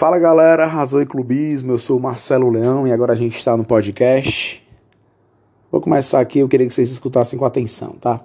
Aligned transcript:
Fala 0.00 0.18
galera, 0.18 0.64
Razão 0.64 1.02
e 1.02 1.04
Clubismo, 1.04 1.72
eu 1.72 1.78
sou 1.78 1.98
o 1.98 2.00
Marcelo 2.00 2.48
Leão 2.48 2.88
e 2.88 2.90
agora 2.90 3.12
a 3.12 3.14
gente 3.14 3.36
está 3.36 3.54
no 3.54 3.64
podcast. 3.64 4.66
Vou 5.70 5.78
começar 5.78 6.20
aqui, 6.20 6.38
eu 6.38 6.48
queria 6.48 6.66
que 6.66 6.72
vocês 6.72 6.90
escutassem 6.90 7.38
com 7.38 7.44
atenção, 7.44 7.90
tá? 8.00 8.18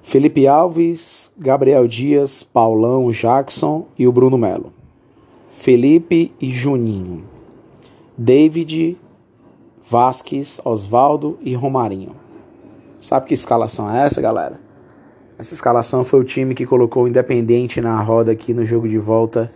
Felipe 0.00 0.48
Alves, 0.48 1.30
Gabriel 1.36 1.86
Dias, 1.86 2.42
Paulão, 2.42 3.10
Jackson 3.10 3.88
e 3.98 4.08
o 4.08 4.10
Bruno 4.10 4.38
Melo. 4.38 4.72
Felipe 5.50 6.32
e 6.40 6.50
Juninho. 6.50 7.24
David, 8.16 8.96
Vasques, 9.86 10.62
Osvaldo 10.64 11.38
e 11.42 11.52
Romarinho. 11.52 12.16
Sabe 12.98 13.26
que 13.26 13.34
escalação 13.34 13.94
é 13.94 14.06
essa, 14.06 14.22
galera? 14.22 14.58
Essa 15.38 15.52
escalação 15.52 16.04
foi 16.04 16.20
o 16.20 16.24
time 16.24 16.54
que 16.54 16.64
colocou 16.64 17.04
o 17.04 17.08
Independente 17.08 17.82
na 17.82 18.00
roda 18.00 18.32
aqui 18.32 18.54
no 18.54 18.64
jogo 18.64 18.88
de 18.88 18.96
volta 18.96 19.52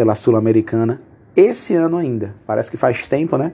pela 0.00 0.14
Sul-Americana 0.14 0.98
esse 1.36 1.74
ano 1.74 1.98
ainda. 1.98 2.34
Parece 2.46 2.70
que 2.70 2.78
faz 2.78 3.06
tempo, 3.06 3.36
né? 3.36 3.52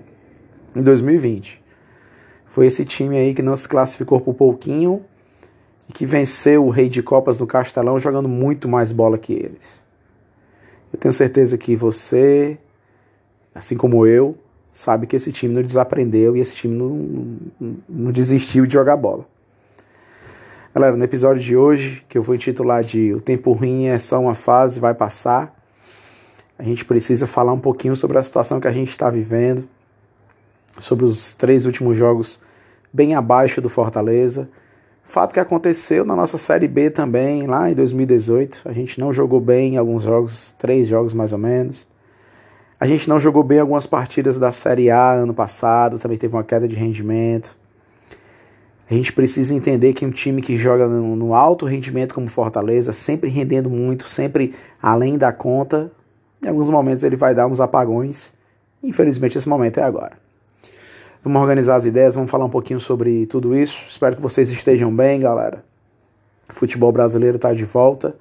Em 0.79 0.81
2020. 0.81 1.61
Foi 2.45 2.67
esse 2.67 2.85
time 2.85 3.19
aí 3.19 3.35
que 3.35 3.43
não 3.43 3.57
se 3.57 3.67
classificou 3.67 4.21
por 4.21 4.33
pouquinho 4.33 5.05
e 5.89 5.93
que 5.93 6.07
venceu 6.07 6.65
o 6.65 6.71
Rei 6.71 6.89
de 6.89 7.03
Copas 7.03 7.37
do 7.37 7.49
Castelão 7.49 7.99
jogando 7.99 8.29
muito 8.29 8.69
mais 8.69 8.93
bola 8.93 9.19
que 9.19 9.33
eles. 9.33 9.85
Eu 10.93 11.01
tenho 11.01 11.13
certeza 11.13 11.59
que 11.59 11.75
você, 11.75 12.57
assim 13.53 13.77
como 13.77 14.07
eu, 14.07 14.39
sabe 14.71 15.09
que 15.09 15.17
esse 15.17 15.33
time 15.33 15.53
não 15.53 15.63
desaprendeu 15.63 16.37
e 16.37 16.41
esse 16.41 16.55
time 16.55 16.77
não, 16.77 17.75
não 17.89 18.13
desistiu 18.13 18.67
de 18.67 18.75
jogar 18.75 18.97
bola. 18.97 19.27
Galera, 20.73 20.97
no 20.97 21.03
episódio 21.03 21.43
de 21.43 21.57
hoje, 21.57 22.05
que 22.09 22.17
eu 22.17 22.23
vou 22.23 22.37
intitular 22.37 22.85
de 22.85 23.13
O 23.15 23.21
Tempo 23.21 23.51
Ruim 23.51 23.87
é 23.87 23.99
só 23.99 24.21
uma 24.21 24.35
fase, 24.35 24.79
vai 24.79 24.95
passar, 24.95 25.56
a 26.59 26.63
gente 26.63 26.85
precisa 26.85 27.27
falar 27.27 27.53
um 27.53 27.59
pouquinho 27.59 27.95
sobre 27.95 28.19
a 28.19 28.23
situação 28.23 28.61
que 28.61 28.69
a 28.69 28.73
gente 28.73 28.91
está 28.91 29.11
vivendo, 29.11 29.69
sobre 30.79 31.05
os 31.05 31.33
três 31.33 31.67
últimos 31.67 31.97
jogos 31.97 32.41
bem 32.93 33.15
abaixo 33.15 33.61
do 33.61 33.69
Fortaleza. 33.69 34.49
Fato 35.03 35.33
que 35.33 35.41
aconteceu 35.41 36.05
na 36.05 36.17
nossa 36.17 36.39
Série 36.39 36.67
B 36.67 36.91
também, 36.91 37.47
lá 37.47 37.71
em 37.71 37.75
2018. 37.75 38.63
A 38.65 38.73
gente 38.73 38.99
não 38.99 39.13
jogou 39.13 39.41
bem 39.41 39.75
em 39.75 39.77
alguns 39.77 40.03
jogos, 40.03 40.55
três 40.59 40.89
jogos 40.89 41.13
mais 41.13 41.33
ou 41.33 41.39
menos. 41.39 41.87
A 42.79 42.87
gente 42.87 43.09
não 43.09 43.19
jogou 43.19 43.43
bem 43.43 43.61
algumas 43.61 43.87
partidas 43.87 44.39
da 44.39 44.53
Série 44.53 44.91
A 44.91 45.13
ano 45.13 45.33
passado, 45.33 45.99
também 45.99 46.19
teve 46.19 46.35
uma 46.35 46.45
queda 46.45 46.67
de 46.67 46.75
rendimento. 46.75 47.57
A 48.89 48.95
gente 48.95 49.13
precisa 49.13 49.55
entender 49.55 49.93
que 49.95 50.07
um 50.07 50.11
time 50.11 50.41
que 50.41 50.57
joga 50.57 50.87
no, 50.87 51.35
alto 51.35 51.67
rendimento 51.67 52.15
como 52.15 52.29
Fortaleza, 52.29 52.93
sempre 52.93 53.29
rendendo 53.29 53.69
muito, 53.69 54.09
sempre 54.09 54.55
além 54.81 55.19
da 55.19 55.33
conta, 55.33 55.91
em 56.47 56.51
alguns 56.51 56.71
momentos 56.71 57.05
ele 57.05 57.17
vai 57.17 57.35
dar 57.35 57.47
uns 57.47 57.61
apagões. 57.61 58.33
Infelizmente 58.83 59.37
esse 59.37 59.49
momento 59.49 59.79
é 59.79 59.83
agora. 59.83 60.13
Vamos 61.23 61.41
organizar 61.41 61.77
as 61.77 61.85
ideias, 61.85 62.15
vamos 62.15 62.31
falar 62.31 62.45
um 62.45 62.51
pouquinho 62.51 62.81
sobre 62.81 63.27
tudo 63.27 63.55
isso. 63.55 63.85
Espero 63.89 64.17
que 64.17 64.23
vocês 64.23 64.49
estejam 64.51 64.95
bem, 64.95 65.21
galera. 65.21 65.65
O 66.49 66.53
futebol 66.55 66.93
brasileiro 66.93 67.37
está 67.37 67.53
de 67.53 67.65
volta 67.65 68.15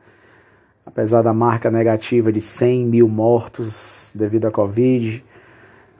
apesar 0.85 1.21
da 1.23 1.33
marca 1.33 1.71
negativa 1.71 2.31
de 2.31 2.39
100 2.39 2.85
mil 2.85 3.07
mortos 3.09 4.11
devido 4.13 4.45
à 4.45 4.51
Covid, 4.51 5.23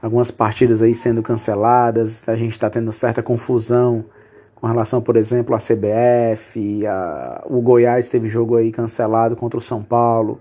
algumas 0.01 0.29
partidas 0.29 0.81
aí 0.81 0.93
sendo 0.93 1.23
canceladas, 1.23 2.27
a 2.29 2.35
gente 2.35 2.51
está 2.51 2.69
tendo 2.69 2.91
certa 2.91 3.23
confusão 3.23 4.05
com 4.53 4.67
relação, 4.67 5.01
por 5.01 5.17
exemplo, 5.17 5.55
à 5.55 5.57
CBF, 5.57 6.85
a, 6.85 7.43
o 7.45 7.59
Goiás 7.61 8.09
teve 8.09 8.29
jogo 8.29 8.55
aí 8.55 8.71
cancelado 8.71 9.35
contra 9.35 9.57
o 9.57 9.61
São 9.61 9.83
Paulo, 9.83 10.39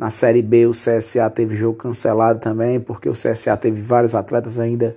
na 0.00 0.08
Série 0.08 0.40
B 0.40 0.66
o 0.66 0.70
CSA 0.70 1.28
teve 1.28 1.54
jogo 1.54 1.76
cancelado 1.76 2.40
também, 2.40 2.80
porque 2.80 3.06
o 3.06 3.12
CSA 3.12 3.54
teve 3.58 3.82
vários 3.82 4.14
atletas 4.14 4.58
ainda 4.58 4.96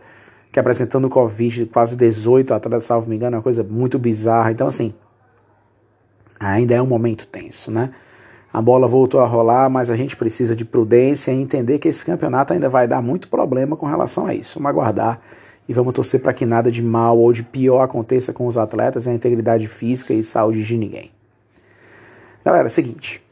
que 0.49 0.57
apresentando 0.57 1.09
Covid, 1.09 1.65
quase 1.65 1.97
18 1.97 2.53
atletas, 2.53 2.85
salvo 2.85 3.09
me 3.09 3.17
engano, 3.17 3.35
é 3.35 3.37
uma 3.39 3.43
coisa 3.43 3.65
muito 3.65 3.99
bizarra, 3.99 4.53
então 4.53 4.65
assim, 4.65 4.93
ainda 6.39 6.73
é 6.73 6.81
um 6.81 6.85
momento 6.85 7.27
tenso, 7.27 7.69
né? 7.69 7.89
A 8.53 8.61
bola 8.61 8.87
voltou 8.87 9.19
a 9.19 9.25
rolar, 9.25 9.69
mas 9.69 9.89
a 9.89 9.97
gente 9.97 10.15
precisa 10.15 10.55
de 10.55 10.63
prudência 10.63 11.33
e 11.33 11.35
entender 11.35 11.79
que 11.79 11.89
esse 11.89 12.05
campeonato 12.05 12.53
ainda 12.53 12.69
vai 12.69 12.87
dar 12.87 13.01
muito 13.01 13.27
problema 13.27 13.75
com 13.75 13.85
relação 13.85 14.25
a 14.25 14.33
isso. 14.33 14.57
Vamos 14.57 14.69
aguardar 14.69 15.19
e 15.67 15.73
vamos 15.73 15.91
torcer 15.91 16.21
para 16.21 16.31
que 16.31 16.45
nada 16.45 16.71
de 16.71 16.81
mal 16.81 17.17
ou 17.17 17.33
de 17.33 17.43
pior 17.43 17.81
aconteça 17.81 18.31
com 18.31 18.47
os 18.47 18.57
atletas 18.57 19.05
e 19.05 19.09
a 19.09 19.13
integridade 19.13 19.67
física 19.67 20.13
e 20.13 20.23
saúde 20.23 20.63
de 20.63 20.77
ninguém. 20.77 21.11
Galera, 22.45 22.67
é 22.67 22.69
seguinte. 22.69 23.22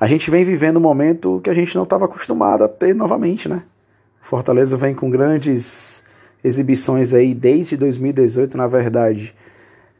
A 0.00 0.06
gente 0.06 0.30
vem 0.30 0.46
vivendo 0.46 0.78
um 0.78 0.80
momento 0.80 1.42
que 1.44 1.50
a 1.50 1.54
gente 1.54 1.76
não 1.76 1.82
estava 1.82 2.06
acostumado 2.06 2.64
a 2.64 2.68
ter 2.68 2.94
novamente, 2.94 3.48
né? 3.50 3.62
Fortaleza 4.18 4.74
vem 4.74 4.94
com 4.94 5.10
grandes 5.10 6.02
exibições 6.42 7.12
aí 7.12 7.34
desde 7.34 7.76
2018, 7.76 8.56
na 8.56 8.66
verdade 8.66 9.34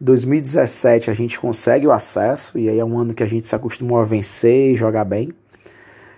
2017 0.01 1.11
a 1.11 1.13
gente 1.13 1.39
consegue 1.39 1.87
o 1.87 1.93
acesso, 1.93 2.59
e 2.59 2.71
aí 2.71 2.79
é 2.79 2.85
um 2.85 2.99
ano 2.99 3.13
que 3.13 3.23
a 3.23 3.27
gente 3.27 3.47
se 3.47 3.55
acostumou 3.55 3.99
a 3.99 4.05
vencer 4.05 4.73
e 4.73 4.77
jogar 4.77 5.05
bem. 5.05 5.29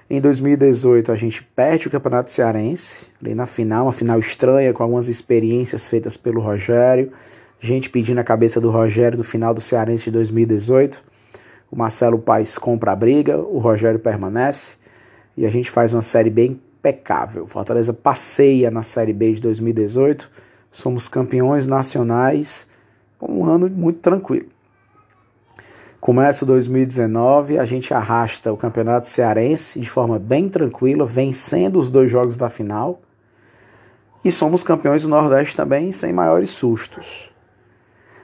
Em 0.09 0.21
2018 0.21 1.11
a 1.11 1.17
gente 1.17 1.43
perde 1.43 1.89
o 1.89 1.91
Campeonato 1.91 2.31
Cearense, 2.31 3.07
ali 3.21 3.35
na 3.35 3.47
final, 3.47 3.87
uma 3.87 3.93
final 3.93 4.21
estranha, 4.21 4.73
com 4.73 4.85
algumas 4.85 5.09
experiências 5.09 5.89
feitas 5.89 6.17
pelo 6.17 6.41
Rogério. 6.41 7.11
Gente 7.59 7.91
pedindo 7.91 8.19
a 8.21 8.25
cabeça 8.25 8.61
do 8.61 8.71
Rogério 8.71 9.19
no 9.19 9.25
final 9.25 9.53
do 9.53 9.61
Cearense 9.61 10.05
de 10.05 10.11
2018. 10.13 11.03
O 11.73 11.79
Marcelo 11.79 12.19
Paes 12.19 12.59
compra 12.59 12.93
a 12.93 12.95
briga, 12.95 13.39
o 13.39 13.59
Rogério 13.59 13.99
permanece 13.99 14.77
e 15.35 15.47
a 15.47 15.49
gente 15.49 15.71
faz 15.71 15.95
uma 15.95 16.03
série 16.03 16.29
bem 16.29 16.51
impecável. 16.51 17.47
Fortaleza 17.47 17.95
passeia 17.95 18.71
na 18.71 18.83
Série 18.83 19.15
B 19.15 19.33
de 19.33 19.41
2018, 19.41 20.31
somos 20.71 21.09
campeões 21.09 21.67
nacionais 21.67 22.69
um 23.23 23.47
ano 23.47 23.71
muito 23.71 24.01
tranquilo. 24.01 24.49
Começa 25.99 26.45
2019, 26.45 27.59
a 27.59 27.65
gente 27.65 27.95
arrasta 27.95 28.53
o 28.53 28.57
Campeonato 28.57 29.09
Cearense 29.09 29.81
de 29.81 29.89
forma 29.89 30.19
bem 30.19 30.51
tranquila, 30.51 31.07
vencendo 31.07 31.79
os 31.79 31.89
dois 31.89 32.11
jogos 32.11 32.37
da 32.37 32.51
final. 32.51 33.01
E 34.23 34.31
somos 34.31 34.63
campeões 34.63 35.05
do 35.05 35.09
Nordeste 35.09 35.57
também, 35.57 35.91
sem 35.91 36.13
maiores 36.13 36.51
sustos. 36.51 37.31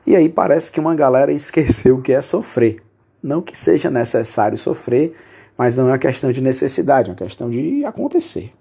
E 0.07 0.15
aí 0.15 0.29
parece 0.29 0.71
que 0.71 0.81
uma 0.81 0.95
galera 0.95 1.31
esqueceu 1.33 1.97
o 1.97 2.03
que 2.03 2.13
é 2.13 2.21
sofrer. 2.21 2.83
Não 3.23 3.43
que 3.43 3.57
seja 3.57 3.91
necessário 3.91 4.57
sofrer, 4.57 5.15
mas 5.57 5.77
não 5.77 5.89
é 5.89 5.93
uma 5.93 5.99
questão 5.99 6.31
de 6.31 6.41
necessidade, 6.41 7.09
é 7.09 7.13
uma 7.13 7.19
questão 7.19 7.51
de 7.51 7.85
acontecer. 7.85 8.53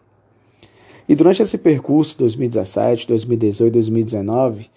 E 1.07 1.15
durante 1.15 1.41
esse 1.41 1.57
percurso 1.57 2.17
2017, 2.17 3.07
2018, 3.07 3.73
2019, 3.73 4.69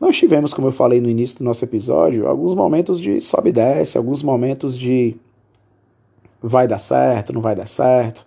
nós 0.00 0.16
tivemos, 0.16 0.52
como 0.52 0.68
eu 0.68 0.72
falei 0.72 1.00
no 1.00 1.08
início 1.08 1.38
do 1.38 1.44
nosso 1.44 1.64
episódio, 1.64 2.26
alguns 2.26 2.54
momentos 2.54 3.00
de 3.00 3.20
sobe 3.20 3.48
e 3.48 3.52
desce, 3.52 3.96
alguns 3.96 4.22
momentos 4.22 4.78
de 4.78 5.16
vai 6.42 6.68
dar 6.68 6.78
certo, 6.78 7.32
não 7.32 7.40
vai 7.40 7.56
dar 7.56 7.66
certo, 7.66 8.26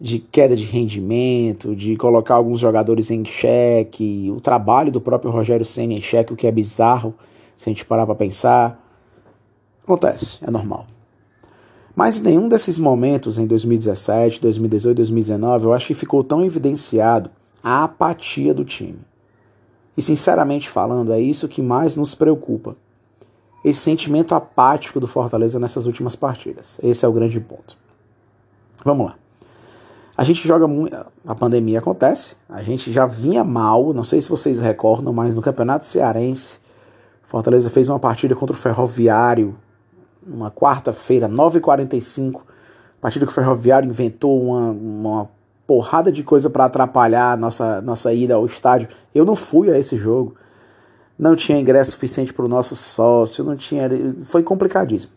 de 0.00 0.18
queda 0.18 0.56
de 0.56 0.64
rendimento, 0.64 1.76
de 1.76 1.96
colocar 1.96 2.34
alguns 2.34 2.60
jogadores 2.60 3.10
em 3.10 3.24
xeque, 3.24 4.32
o 4.34 4.40
trabalho 4.40 4.90
do 4.90 5.00
próprio 5.00 5.30
Rogério 5.30 5.64
Senna 5.64 5.94
em 5.94 6.00
xeque, 6.00 6.32
o 6.32 6.36
que 6.36 6.46
é 6.46 6.52
bizarro 6.52 7.14
se 7.56 7.68
a 7.68 7.72
gente 7.72 7.84
parar 7.84 8.06
para 8.06 8.14
pensar. 8.14 8.85
Acontece, 9.86 10.38
é 10.42 10.50
normal. 10.50 10.84
Mas 11.94 12.20
nenhum 12.20 12.48
desses 12.48 12.76
momentos 12.76 13.38
em 13.38 13.46
2017, 13.46 14.40
2018, 14.40 14.96
2019, 14.96 15.64
eu 15.64 15.72
acho 15.72 15.86
que 15.86 15.94
ficou 15.94 16.24
tão 16.24 16.44
evidenciado 16.44 17.30
a 17.62 17.84
apatia 17.84 18.52
do 18.52 18.64
time. 18.64 18.98
E 19.96 20.02
sinceramente 20.02 20.68
falando, 20.68 21.12
é 21.12 21.20
isso 21.20 21.46
que 21.46 21.62
mais 21.62 21.94
nos 21.94 22.16
preocupa. 22.16 22.76
Esse 23.64 23.80
sentimento 23.80 24.34
apático 24.34 24.98
do 24.98 25.06
Fortaleza 25.06 25.60
nessas 25.60 25.86
últimas 25.86 26.16
partidas. 26.16 26.80
Esse 26.82 27.04
é 27.04 27.08
o 27.08 27.12
grande 27.12 27.38
ponto. 27.38 27.78
Vamos 28.84 29.06
lá. 29.06 29.16
A 30.16 30.24
gente 30.24 30.46
joga 30.46 30.66
muito. 30.66 30.96
A 31.26 31.34
pandemia 31.34 31.78
acontece. 31.78 32.36
A 32.48 32.62
gente 32.62 32.92
já 32.92 33.06
vinha 33.06 33.44
mal. 33.44 33.92
Não 33.92 34.04
sei 34.04 34.20
se 34.20 34.28
vocês 34.28 34.60
recordam, 34.60 35.12
mas 35.12 35.36
no 35.36 35.42
Campeonato 35.42 35.86
Cearense, 35.86 36.58
Fortaleza 37.24 37.70
fez 37.70 37.88
uma 37.88 37.98
partida 37.98 38.34
contra 38.34 38.54
o 38.54 38.58
Ferroviário. 38.58 39.56
Uma 40.26 40.50
quarta-feira, 40.50 41.28
9h45. 41.28 42.40
Partida 43.00 43.24
que 43.24 43.32
o 43.32 43.34
Ferroviário 43.34 43.88
inventou 43.88 44.42
uma, 44.42 44.70
uma 44.70 45.28
porrada 45.66 46.10
de 46.10 46.22
coisa 46.22 46.48
para 46.50 46.64
atrapalhar 46.64 47.32
a 47.32 47.36
nossa, 47.36 47.80
nossa 47.82 48.12
ida 48.12 48.34
ao 48.34 48.46
estádio. 48.46 48.88
Eu 49.14 49.24
não 49.24 49.36
fui 49.36 49.70
a 49.70 49.78
esse 49.78 49.96
jogo. 49.96 50.34
Não 51.18 51.34
tinha 51.34 51.58
ingresso 51.58 51.92
suficiente 51.92 52.32
para 52.32 52.44
o 52.44 52.48
nosso 52.48 52.76
sócio, 52.76 53.44
não 53.44 53.56
tinha. 53.56 53.88
Foi 54.26 54.42
complicadíssimo. 54.42 55.12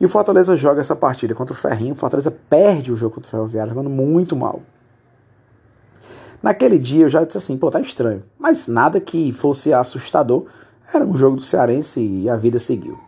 E 0.00 0.06
o 0.06 0.08
Fortaleza 0.08 0.56
joga 0.56 0.80
essa 0.80 0.94
partida 0.94 1.34
contra 1.34 1.52
o 1.52 1.56
Ferrinho. 1.56 1.92
O 1.92 1.96
Fortaleza 1.96 2.30
perde 2.30 2.92
o 2.92 2.96
jogo 2.96 3.16
contra 3.16 3.28
o 3.28 3.30
Ferroviário, 3.30 3.70
jogando 3.70 3.90
muito 3.90 4.36
mal. 4.36 4.62
Naquele 6.42 6.78
dia 6.78 7.06
eu 7.06 7.08
já 7.08 7.24
disse 7.24 7.38
assim, 7.38 7.56
pô, 7.56 7.70
tá 7.70 7.80
estranho. 7.80 8.22
Mas 8.38 8.68
nada 8.68 9.00
que 9.00 9.32
fosse 9.32 9.72
assustador. 9.72 10.46
Era 10.94 11.04
um 11.04 11.16
jogo 11.16 11.36
do 11.36 11.42
Cearense 11.42 12.00
e 12.00 12.30
a 12.30 12.36
vida 12.36 12.58
seguiu. 12.58 12.98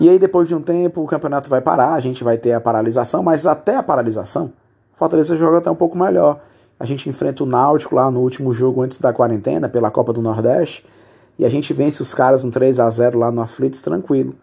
E 0.00 0.08
aí, 0.08 0.18
depois 0.18 0.46
de 0.46 0.54
um 0.54 0.62
tempo, 0.62 1.02
o 1.02 1.06
campeonato 1.06 1.50
vai 1.50 1.60
parar, 1.60 1.94
a 1.94 2.00
gente 2.00 2.22
vai 2.22 2.38
ter 2.38 2.52
a 2.52 2.60
paralisação, 2.60 3.22
mas 3.22 3.46
até 3.46 3.76
a 3.76 3.82
paralisação, 3.82 4.52
Fortaleza 4.94 5.36
joga 5.36 5.58
até 5.58 5.70
um 5.70 5.74
pouco 5.74 5.98
melhor. 5.98 6.40
A 6.78 6.84
gente 6.84 7.08
enfrenta 7.08 7.42
o 7.42 7.46
Náutico 7.46 7.94
lá 7.94 8.10
no 8.10 8.20
último 8.20 8.52
jogo 8.52 8.82
antes 8.82 8.98
da 9.00 9.12
quarentena, 9.12 9.68
pela 9.68 9.90
Copa 9.90 10.12
do 10.12 10.22
Nordeste, 10.22 10.84
e 11.38 11.44
a 11.44 11.48
gente 11.48 11.72
vence 11.72 12.00
os 12.00 12.14
caras 12.14 12.44
um 12.44 12.50
3 12.50 12.78
a 12.78 12.88
0 12.88 13.18
lá 13.18 13.32
no 13.32 13.40
Aflitos 13.40 13.82
tranquilo. 13.82 14.34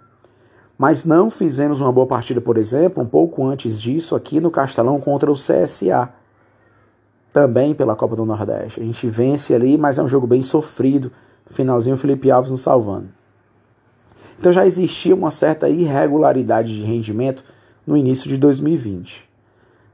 Mas 0.78 1.06
não 1.06 1.30
fizemos 1.30 1.80
uma 1.80 1.92
boa 1.92 2.08
partida, 2.08 2.42
por 2.42 2.58
exemplo, 2.58 3.02
um 3.02 3.06
pouco 3.06 3.46
antes 3.46 3.80
disso, 3.80 4.16
aqui 4.16 4.42
no 4.42 4.52
Castelão 4.52 5.00
contra 5.00 5.32
o 5.32 5.36
CSA. 5.36 6.10
Também 7.32 7.74
pela 7.74 7.96
Copa 7.96 8.16
do 8.16 8.26
Nordeste. 8.26 8.82
A 8.82 8.84
gente 8.84 9.08
vence 9.08 9.54
ali, 9.54 9.78
mas 9.78 9.98
é 9.98 10.04
um 10.04 10.08
jogo 10.08 10.28
bem 10.28 10.42
sofrido. 10.42 11.12
Finalzinho, 11.48 11.96
o 11.96 12.00
Felipe 12.00 12.32
Alves 12.32 12.52
nos 12.52 12.62
salvando. 12.62 13.10
Então 14.40 14.52
já 14.52 14.66
existia 14.66 15.16
uma 15.16 15.32
certa 15.32 15.70
irregularidade 15.70 16.76
de 16.76 16.84
rendimento 16.84 17.44
no 17.86 17.96
início 17.96 18.28
de 18.28 18.38
2020. 18.38 19.28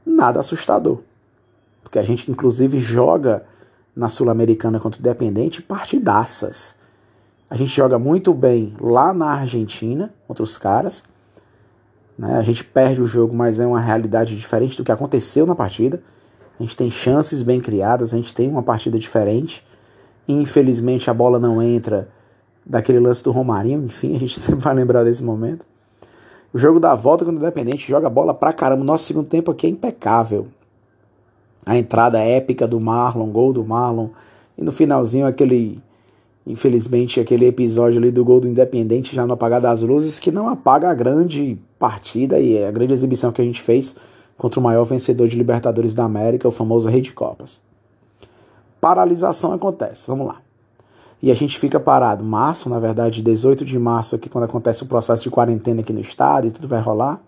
Nada 0.04 0.40
assustador. 0.40 1.00
Porque 1.82 1.98
a 1.98 2.02
gente, 2.02 2.30
inclusive, 2.30 2.78
joga 2.78 3.44
na 3.94 4.08
Sul-Americana 4.08 4.80
contra 4.80 4.98
o 4.98 5.02
Independente 5.02 5.62
partidaças. 5.62 6.74
A 7.48 7.56
gente 7.56 7.70
joga 7.70 7.98
muito 7.98 8.32
bem 8.32 8.72
lá 8.80 9.12
na 9.12 9.26
Argentina 9.26 10.12
contra 10.26 10.42
os 10.42 10.56
caras. 10.56 11.04
Né? 12.16 12.36
A 12.36 12.42
gente 12.42 12.64
perde 12.64 13.02
o 13.02 13.06
jogo, 13.06 13.34
mas 13.34 13.58
é 13.60 13.66
uma 13.66 13.80
realidade 13.80 14.36
diferente 14.36 14.76
do 14.76 14.84
que 14.84 14.92
aconteceu 14.92 15.46
na 15.46 15.54
partida. 15.54 16.02
A 16.58 16.62
gente 16.62 16.76
tem 16.76 16.90
chances 16.90 17.42
bem 17.42 17.60
criadas, 17.60 18.12
a 18.12 18.16
gente 18.16 18.34
tem 18.34 18.48
uma 18.48 18.62
partida 18.62 18.98
diferente. 18.98 19.64
Infelizmente 20.26 21.10
a 21.10 21.14
bola 21.14 21.38
não 21.38 21.62
entra 21.62 22.08
daquele 22.64 23.00
lance 23.00 23.22
do 23.22 23.30
Romarinho, 23.30 23.84
enfim, 23.84 24.14
a 24.14 24.18
gente 24.18 24.38
sempre 24.40 24.60
vai 24.60 24.74
lembrar 24.74 25.04
desse 25.04 25.22
momento. 25.22 25.66
O 26.52 26.58
jogo 26.58 26.78
da 26.78 26.94
volta 26.94 27.24
quando 27.24 27.38
o 27.38 27.40
Independente 27.40 27.88
joga 27.88 28.10
bola 28.10 28.34
pra 28.34 28.52
caramba. 28.52 28.84
Nosso 28.84 29.04
segundo 29.04 29.26
tempo 29.26 29.50
aqui 29.50 29.66
é 29.66 29.70
impecável. 29.70 30.48
A 31.64 31.78
entrada 31.78 32.18
épica 32.18 32.68
do 32.68 32.78
Marlon, 32.78 33.30
gol 33.30 33.52
do 33.52 33.64
Marlon. 33.64 34.08
E 34.58 34.62
no 34.62 34.70
finalzinho 34.70 35.26
aquele, 35.26 35.80
infelizmente, 36.46 37.18
aquele 37.18 37.46
episódio 37.46 37.98
ali 37.98 38.10
do 38.10 38.22
gol 38.22 38.38
do 38.38 38.48
Independente 38.48 39.16
já 39.16 39.26
no 39.26 39.32
apagar 39.32 39.62
das 39.62 39.80
luzes, 39.80 40.18
que 40.18 40.30
não 40.30 40.46
apaga 40.46 40.90
a 40.90 40.94
grande 40.94 41.58
partida 41.78 42.38
e 42.38 42.62
a 42.62 42.70
grande 42.70 42.92
exibição 42.92 43.32
que 43.32 43.40
a 43.40 43.44
gente 43.44 43.62
fez 43.62 43.96
contra 44.36 44.60
o 44.60 44.62
maior 44.62 44.84
vencedor 44.84 45.28
de 45.28 45.36
Libertadores 45.36 45.94
da 45.94 46.04
América, 46.04 46.46
o 46.46 46.52
famoso 46.52 46.86
Rei 46.86 47.00
de 47.00 47.12
Copas. 47.12 47.62
Paralisação 48.78 49.52
acontece, 49.52 50.06
vamos 50.06 50.26
lá 50.26 50.42
e 51.22 51.30
a 51.30 51.34
gente 51.34 51.58
fica 51.58 51.78
parado. 51.78 52.24
Março, 52.24 52.68
na 52.68 52.80
verdade, 52.80 53.22
18 53.22 53.64
de 53.64 53.78
março, 53.78 54.16
aqui 54.16 54.28
quando 54.28 54.44
acontece 54.44 54.82
o 54.82 54.86
processo 54.86 55.22
de 55.22 55.30
quarentena 55.30 55.80
aqui 55.80 55.92
no 55.92 56.00
estado 56.00 56.48
e 56.48 56.50
tudo 56.50 56.66
vai 56.66 56.80
rolar. 56.80 57.20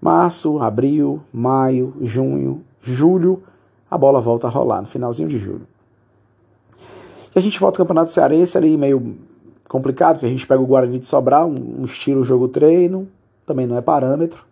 Março, 0.00 0.58
abril, 0.58 1.20
maio, 1.30 1.94
junho, 2.00 2.64
julho, 2.80 3.42
a 3.90 3.98
bola 3.98 4.20
volta 4.22 4.46
a 4.46 4.50
rolar 4.50 4.80
no 4.80 4.86
finalzinho 4.86 5.28
de 5.28 5.36
julho. 5.36 5.66
E 7.34 7.38
a 7.38 7.42
gente 7.42 7.60
volta 7.60 7.76
ao 7.76 7.86
Campeonato 7.86 8.10
Cearense 8.10 8.56
ali 8.56 8.76
meio 8.78 9.18
complicado, 9.68 10.14
porque 10.14 10.26
a 10.26 10.30
gente 10.30 10.46
pega 10.46 10.62
o 10.62 10.66
Guarani 10.66 10.98
de 10.98 11.06
Sobral, 11.06 11.50
um, 11.50 11.84
estilo 11.84 12.24
jogo-treino, 12.24 13.06
também 13.44 13.66
não 13.66 13.76
é 13.76 13.82
parâmetro. 13.82 14.46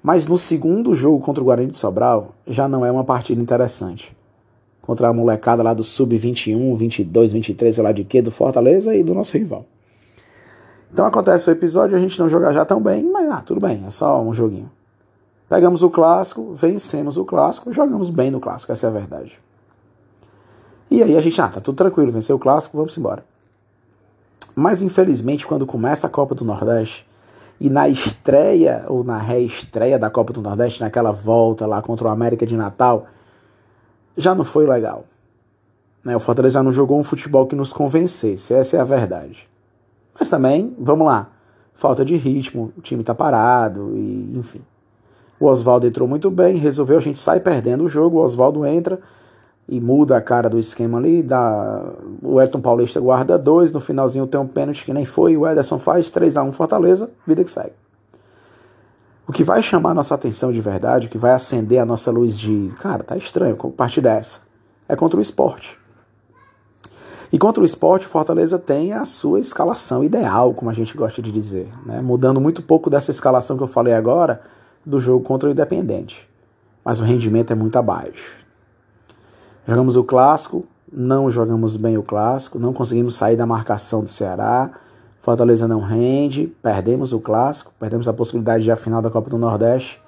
Mas 0.00 0.26
no 0.26 0.38
segundo 0.38 0.94
jogo 0.94 1.18
contra 1.18 1.42
o 1.42 1.44
Guarani 1.44 1.72
de 1.72 1.76
Sobral, 1.76 2.32
já 2.46 2.68
não 2.68 2.86
é 2.86 2.92
uma 2.92 3.02
partida 3.02 3.42
interessante 3.42 4.15
contra 4.86 5.08
a 5.08 5.12
molecada 5.12 5.64
lá 5.64 5.74
do 5.74 5.82
Sub-21, 5.82 6.76
22, 6.76 7.32
23, 7.32 7.74
sei 7.74 7.82
lá 7.82 7.90
de 7.90 8.04
quê, 8.04 8.22
do 8.22 8.30
Fortaleza 8.30 8.94
e 8.94 9.02
do 9.02 9.12
nosso 9.12 9.36
rival. 9.36 9.66
Então 10.92 11.04
acontece 11.04 11.50
o 11.50 11.52
episódio, 11.52 11.96
a 11.96 12.00
gente 12.00 12.18
não 12.20 12.28
joga 12.28 12.52
já 12.52 12.64
tão 12.64 12.80
bem, 12.80 13.02
mas 13.02 13.28
ah, 13.28 13.42
tudo 13.44 13.60
bem, 13.60 13.82
é 13.84 13.90
só 13.90 14.22
um 14.22 14.32
joguinho. 14.32 14.70
Pegamos 15.48 15.82
o 15.82 15.90
clássico, 15.90 16.54
vencemos 16.54 17.16
o 17.16 17.24
clássico, 17.24 17.72
jogamos 17.72 18.10
bem 18.10 18.30
no 18.30 18.38
clássico, 18.38 18.70
essa 18.70 18.86
é 18.86 18.88
a 18.88 18.92
verdade. 18.92 19.38
E 20.88 21.02
aí 21.02 21.16
a 21.16 21.20
gente, 21.20 21.40
ah, 21.40 21.48
tá 21.48 21.60
tudo 21.60 21.76
tranquilo, 21.76 22.12
venceu 22.12 22.36
o 22.36 22.38
clássico, 22.38 22.76
vamos 22.76 22.96
embora. 22.96 23.24
Mas 24.54 24.82
infelizmente, 24.82 25.46
quando 25.46 25.66
começa 25.66 26.06
a 26.06 26.10
Copa 26.10 26.34
do 26.34 26.44
Nordeste, 26.44 27.04
e 27.60 27.68
na 27.68 27.88
estreia 27.88 28.84
ou 28.86 29.02
na 29.02 29.18
reestreia 29.18 29.98
da 29.98 30.10
Copa 30.10 30.32
do 30.32 30.42
Nordeste, 30.42 30.80
naquela 30.80 31.10
volta 31.10 31.66
lá 31.66 31.82
contra 31.82 32.06
o 32.06 32.10
América 32.10 32.46
de 32.46 32.56
Natal, 32.56 33.06
já 34.16 34.34
não 34.34 34.44
foi 34.44 34.66
legal. 34.66 35.04
Né? 36.04 36.16
O 36.16 36.20
Fortaleza 36.20 36.54
já 36.54 36.62
não 36.62 36.72
jogou 36.72 36.98
um 36.98 37.04
futebol 37.04 37.46
que 37.46 37.56
nos 37.56 37.72
convencesse, 37.72 38.54
essa 38.54 38.76
é 38.76 38.80
a 38.80 38.84
verdade. 38.84 39.48
Mas 40.18 40.28
também, 40.28 40.74
vamos 40.78 41.06
lá, 41.06 41.30
falta 41.74 42.04
de 42.04 42.16
ritmo, 42.16 42.72
o 42.76 42.80
time 42.80 43.02
está 43.02 43.14
parado, 43.14 43.92
e 43.94 44.32
enfim. 44.36 44.62
O 45.38 45.46
Oswaldo 45.46 45.86
entrou 45.86 46.08
muito 46.08 46.30
bem, 46.30 46.56
resolveu, 46.56 46.96
a 46.96 47.00
gente 47.00 47.18
sai 47.18 47.40
perdendo 47.40 47.84
o 47.84 47.88
jogo, 47.88 48.18
o 48.18 48.22
Oswaldo 48.22 48.64
entra 48.64 48.98
e 49.68 49.80
muda 49.80 50.16
a 50.16 50.20
cara 50.20 50.48
do 50.48 50.58
esquema 50.58 50.96
ali, 50.96 51.22
dá, 51.22 51.92
o 52.22 52.40
Elton 52.40 52.60
Paulista 52.60 53.00
guarda 53.00 53.36
dois, 53.36 53.72
no 53.72 53.80
finalzinho 53.80 54.26
tem 54.26 54.40
um 54.40 54.46
pênalti 54.46 54.84
que 54.84 54.94
nem 54.94 55.04
foi, 55.04 55.36
o 55.36 55.46
Ederson 55.46 55.78
faz 55.78 56.10
3 56.10 56.36
a 56.36 56.42
1 56.44 56.52
Fortaleza, 56.52 57.10
vida 57.26 57.44
que 57.44 57.50
segue. 57.50 57.74
O 59.28 59.32
que 59.32 59.42
vai 59.42 59.60
chamar 59.60 59.92
nossa 59.92 60.14
atenção 60.14 60.52
de 60.52 60.60
verdade, 60.60 61.08
o 61.08 61.10
que 61.10 61.18
vai 61.18 61.32
acender 61.32 61.80
a 61.80 61.84
nossa 61.84 62.12
luz 62.12 62.38
de, 62.38 62.72
cara, 62.80 63.02
tá 63.02 63.16
estranho, 63.16 63.56
parte 63.72 64.00
dessa, 64.00 64.40
é 64.88 64.94
contra 64.94 65.18
o 65.18 65.22
esporte. 65.22 65.76
E 67.32 67.38
contra 67.38 67.60
o 67.60 67.66
esporte, 67.66 68.06
Fortaleza 68.06 68.56
tem 68.56 68.92
a 68.92 69.04
sua 69.04 69.40
escalação 69.40 70.04
ideal, 70.04 70.54
como 70.54 70.70
a 70.70 70.72
gente 70.72 70.96
gosta 70.96 71.20
de 71.20 71.32
dizer, 71.32 71.68
né? 71.84 72.00
mudando 72.00 72.40
muito 72.40 72.62
pouco 72.62 72.88
dessa 72.88 73.10
escalação 73.10 73.56
que 73.56 73.64
eu 73.64 73.68
falei 73.68 73.94
agora 73.94 74.40
do 74.84 75.00
jogo 75.00 75.24
contra 75.24 75.48
o 75.48 75.52
Independente. 75.52 76.28
Mas 76.84 77.00
o 77.00 77.04
rendimento 77.04 77.52
é 77.52 77.56
muito 77.56 77.76
abaixo. 77.76 78.46
Jogamos 79.66 79.96
o 79.96 80.04
clássico, 80.04 80.64
não 80.92 81.28
jogamos 81.28 81.76
bem 81.76 81.98
o 81.98 82.02
clássico, 82.02 82.60
não 82.60 82.72
conseguimos 82.72 83.16
sair 83.16 83.34
da 83.34 83.44
marcação 83.44 84.04
do 84.04 84.08
Ceará 84.08 84.70
Fortaleza 85.26 85.66
não 85.66 85.80
rende, 85.80 86.46
perdemos 86.62 87.12
o 87.12 87.18
clássico, 87.18 87.72
perdemos 87.80 88.06
a 88.06 88.12
possibilidade 88.12 88.62
de 88.62 88.70
à 88.70 88.76
final 88.76 89.02
da 89.02 89.10
Copa 89.10 89.28
do 89.28 89.36
Nordeste. 89.36 90.00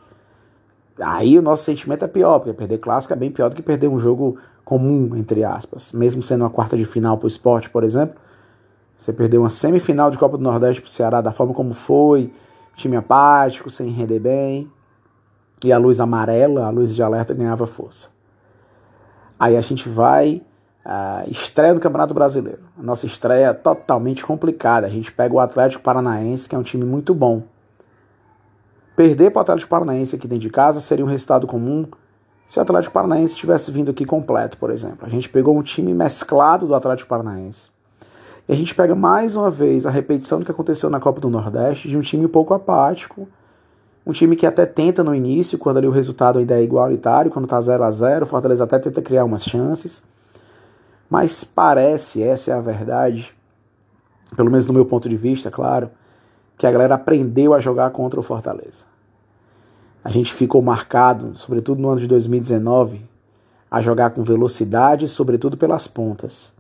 Aí 0.97 1.37
o 1.37 1.43
nosso 1.43 1.65
sentimento 1.65 2.05
é 2.05 2.07
pior, 2.07 2.39
porque 2.39 2.53
perder 2.53 2.79
clássico 2.79 3.13
é 3.13 3.17
bem 3.17 3.29
pior 3.29 3.51
do 3.51 3.57
que 3.57 3.61
perder 3.61 3.89
um 3.89 3.99
jogo 3.99 4.39
comum, 4.65 5.17
entre 5.17 5.43
aspas. 5.43 5.91
Mesmo 5.91 6.23
sendo 6.23 6.43
uma 6.43 6.51
quarta 6.51 6.77
de 6.77 6.85
final 6.85 7.19
para 7.19 7.25
o 7.25 7.29
esporte, 7.29 7.69
por 7.69 7.83
exemplo. 7.83 8.15
Você 8.97 9.13
perdeu 9.13 9.41
uma 9.43 9.51
semifinal 9.51 10.09
de 10.09 10.17
Copa 10.17 10.39
do 10.39 10.45
Nordeste 10.45 10.81
para 10.81 10.89
o 10.89 10.93
Ceará 10.93 11.21
da 11.21 11.33
forma 11.33 11.53
como 11.53 11.75
foi, 11.75 12.33
time 12.77 12.95
apático, 12.95 13.69
sem 13.71 13.89
render 13.89 14.21
bem. 14.21 14.71
E 15.65 15.73
a 15.73 15.79
luz 15.79 15.99
amarela, 15.99 16.65
a 16.65 16.71
luz 16.71 16.95
de 16.95 17.03
alerta 17.03 17.35
ganhava 17.35 17.67
força. 17.67 18.11
Aí 19.37 19.57
a 19.57 19.61
gente 19.61 19.89
vai 19.89 20.43
a 20.85 21.25
estreia 21.29 21.75
do 21.75 21.81
Campeonato 21.81 22.15
Brasileiro. 22.15 22.61
A 22.79 22.83
nossa 22.83 23.07
estreia 23.07 23.49
é 23.49 23.53
totalmente 23.53 24.25
complicada. 24.25 24.87
A 24.87 24.91
gente 24.91 25.13
pega 25.13 25.35
o 25.35 25.41
Atlético 25.41 25.83
Paranaense, 25.83 26.49
que 26.49 26.55
é 26.55 26.59
um 26.59 26.63
time 26.63 26.85
muito 26.85 27.15
bom. 27.15 27.43
Perder 28.97 29.31
para 29.31 29.41
o 29.41 29.43
Atlético 29.43 29.71
Paranaense 29.71 30.17
aqui 30.17 30.27
dentro 30.27 30.43
de 30.43 30.51
casa 30.51 30.81
seria 30.81 31.05
um 31.05 31.09
resultado 31.09 31.47
comum 31.47 31.87
se 32.47 32.59
o 32.59 32.63
Atlético 32.63 32.95
Paranaense 32.95 33.37
tivesse 33.37 33.71
vindo 33.71 33.91
aqui 33.91 34.05
completo, 34.05 34.57
por 34.57 34.71
exemplo. 34.71 35.07
A 35.07 35.09
gente 35.11 35.29
pegou 35.29 35.57
um 35.57 35.63
time 35.63 35.93
mesclado 35.93 36.67
do 36.67 36.75
Atlético 36.75 37.09
Paranaense. 37.09 37.69
E 38.49 38.53
a 38.53 38.57
gente 38.57 38.75
pega 38.75 38.95
mais 38.95 39.37
uma 39.37 39.51
vez 39.51 39.85
a 39.85 39.91
repetição 39.91 40.39
do 40.39 40.47
que 40.47 40.51
aconteceu 40.51 40.89
na 40.89 40.99
Copa 40.99 41.21
do 41.21 41.29
Nordeste 41.29 41.89
de 41.89 41.99
um 41.99 42.01
time 42.01 42.25
um 42.25 42.31
pouco 42.31 42.55
apático, 42.55 43.29
um 44.07 44.13
time 44.13 44.35
que 44.35 44.47
até 44.47 44.65
tenta 44.65 45.05
no 45.05 45.15
início, 45.15 45.59
quando 45.59 45.77
ali 45.77 45.87
o 45.87 45.91
resultado 45.91 46.39
ainda 46.39 46.59
é 46.59 46.63
igualitário, 46.63 47.31
quando 47.31 47.45
está 47.45 47.61
0 47.61 47.85
a 47.85 47.91
0 47.91 48.25
o 48.25 48.29
Fortaleza 48.29 48.65
até 48.65 48.79
tenta 48.79 49.03
criar 49.03 49.27
umas 49.27 49.45
chances 49.45 50.03
mas 51.09 51.45
parece, 51.45 52.23
essa 52.23 52.51
é 52.51 52.55
a 52.55 52.61
verdade, 52.61 53.35
pelo 54.37 54.51
menos 54.51 54.67
do 54.67 54.73
meu 54.73 54.85
ponto 54.85 55.09
de 55.09 55.17
vista, 55.17 55.51
claro, 55.51 55.91
que 56.57 56.67
a 56.67 56.73
galera 56.73 56.97
aprendeu 56.97 57.55
a 57.55 57.61
jogar 57.61 57.91
contra 57.91 58.19
o 58.19 58.23
Fortaleza. 58.23 58.85
A 60.05 60.11
gente 60.11 60.33
ficou 60.33 60.63
marcado, 60.63 61.35
sobretudo 61.37 61.81
no 61.81 61.89
ano 61.89 62.01
de 62.01 62.07
2019, 62.07 63.09
a 63.71 63.81
jogar 63.81 64.11
com 64.11 64.23
velocidade, 64.23 65.09
sobretudo 65.09 65.57
pelas 65.57 65.87
pontas. 65.87 66.53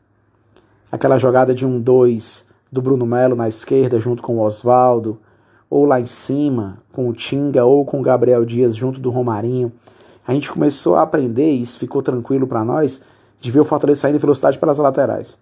Aquela 0.90 1.18
jogada 1.18 1.54
de 1.54 1.64
um 1.64 1.80
2 1.80 2.46
do 2.70 2.82
Bruno 2.82 3.06
Melo 3.06 3.34
na 3.34 3.48
esquerda 3.48 3.98
junto 3.98 4.22
com 4.22 4.36
o 4.36 4.40
Oswaldo, 4.40 5.18
ou 5.70 5.84
lá 5.84 6.00
em 6.00 6.06
cima 6.06 6.78
com 6.92 7.08
o 7.08 7.12
Tinga 7.12 7.64
ou 7.64 7.84
com 7.84 8.00
o 8.00 8.02
Gabriel 8.02 8.44
Dias 8.44 8.74
junto 8.74 9.00
do 9.00 9.10
Romarinho. 9.10 9.72
A 10.26 10.32
gente 10.32 10.50
começou 10.50 10.96
a 10.96 11.02
aprender, 11.02 11.52
e 11.52 11.62
isso 11.62 11.78
ficou 11.78 12.02
tranquilo 12.02 12.46
para 12.46 12.64
nós, 12.64 13.00
de 13.40 13.50
ver 13.50 13.60
o 13.60 13.64
Fortaleza 13.64 14.00
saindo 14.00 14.16
em 14.16 14.20
velocidade 14.20 14.58
pelas 14.58 14.78
laterais. 14.78 15.38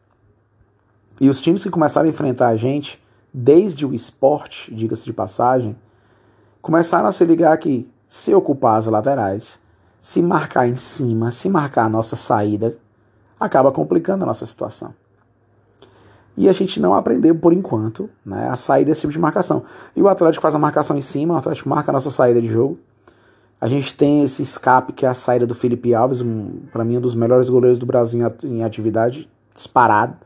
E 1.20 1.28
os 1.28 1.40
times 1.40 1.62
que 1.62 1.70
começaram 1.70 2.06
a 2.06 2.10
enfrentar 2.10 2.48
a 2.48 2.56
gente, 2.56 3.02
desde 3.32 3.86
o 3.86 3.94
esporte, 3.94 4.74
diga-se 4.74 5.04
de 5.04 5.12
passagem, 5.12 5.76
começaram 6.60 7.08
a 7.08 7.12
se 7.12 7.24
ligar 7.24 7.56
que 7.58 7.90
se 8.08 8.34
ocupar 8.34 8.78
as 8.78 8.86
laterais, 8.86 9.60
se 10.00 10.22
marcar 10.22 10.68
em 10.68 10.74
cima, 10.74 11.30
se 11.30 11.48
marcar 11.48 11.84
a 11.84 11.88
nossa 11.88 12.16
saída, 12.16 12.76
acaba 13.40 13.72
complicando 13.72 14.24
a 14.24 14.26
nossa 14.26 14.46
situação. 14.46 14.94
E 16.36 16.48
a 16.48 16.52
gente 16.52 16.78
não 16.78 16.94
aprendeu, 16.94 17.34
por 17.34 17.52
enquanto, 17.52 18.10
né, 18.24 18.48
a 18.48 18.56
sair 18.56 18.84
desse 18.84 19.00
tipo 19.00 19.12
de 19.12 19.18
marcação. 19.18 19.64
E 19.94 20.02
o 20.02 20.08
Atlético 20.08 20.42
faz 20.42 20.54
a 20.54 20.58
marcação 20.58 20.96
em 20.96 21.00
cima, 21.00 21.34
o 21.34 21.36
Atlético 21.38 21.68
marca 21.68 21.90
a 21.90 21.94
nossa 21.94 22.10
saída 22.10 22.42
de 22.42 22.48
jogo. 22.48 22.78
A 23.60 23.66
gente 23.66 23.94
tem 23.94 24.22
esse 24.22 24.42
escape 24.42 24.92
que 24.92 25.06
é 25.06 25.08
a 25.08 25.14
saída 25.14 25.46
do 25.46 25.54
Felipe 25.54 25.94
Alves, 25.94 26.20
um, 26.20 26.60
para 26.70 26.84
mim 26.84 26.98
um 26.98 27.00
dos 27.00 27.14
melhores 27.14 27.48
goleiros 27.48 27.78
do 27.78 27.86
Brasil 27.86 28.20
em 28.44 28.62
atividade, 28.62 29.28
disparado, 29.54 30.16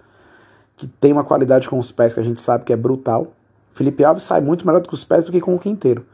que 0.76 0.87
tem 0.87 1.12
uma 1.12 1.22
qualidade 1.22 1.68
com 1.68 1.78
os 1.78 1.92
pés 1.92 2.12
que 2.12 2.20
a 2.20 2.22
gente 2.25 2.40
sabe 2.40 2.64
que 2.64 2.72
é 2.72 2.76
brutal. 2.76 3.28
Felipe 3.72 4.04
Alves 4.04 4.25
sai 4.25 4.40
muito 4.40 4.66
melhor 4.66 4.84
com 4.84 4.94
os 4.94 5.04
pés 5.04 5.26
do 5.26 5.32
que 5.32 5.40
com 5.40 5.54
o 5.54 5.58
Quinteiro. 5.58 6.04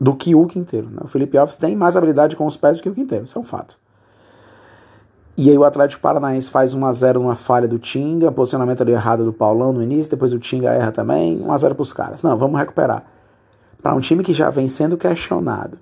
Do 0.00 0.16
que 0.16 0.34
o 0.34 0.46
Quinteiro. 0.46 0.90
Né? 0.90 0.98
O 1.02 1.06
Felipe 1.06 1.38
Alves 1.38 1.54
tem 1.54 1.76
mais 1.76 1.96
habilidade 1.96 2.34
com 2.34 2.44
os 2.44 2.56
pés 2.56 2.78
do 2.78 2.82
que 2.82 2.88
o 2.88 2.94
Quinteiro, 2.94 3.24
isso 3.24 3.38
é 3.38 3.40
um 3.40 3.44
fato. 3.44 3.78
E 5.36 5.48
aí 5.48 5.56
o 5.56 5.64
Atlético 5.64 6.02
Paranaense 6.02 6.50
faz 6.50 6.74
1x0 6.74 7.14
numa 7.14 7.36
falha 7.36 7.68
do 7.68 7.78
Tinga, 7.78 8.30
posicionamento 8.32 8.82
ali 8.82 8.92
errado 8.92 9.24
do 9.24 9.32
Paulão 9.32 9.72
no 9.72 9.82
início, 9.82 10.10
depois 10.10 10.32
o 10.32 10.38
Tinga 10.38 10.70
erra 10.70 10.90
também, 10.90 11.38
1x0 11.38 11.74
para 11.74 11.82
os 11.82 11.92
caras. 11.92 12.22
Não, 12.22 12.36
vamos 12.36 12.58
recuperar. 12.58 13.04
Para 13.82 13.94
um 13.94 14.00
time 14.00 14.22
que 14.22 14.32
já 14.32 14.48
vem 14.48 14.68
sendo 14.68 14.96
questionado, 14.96 15.78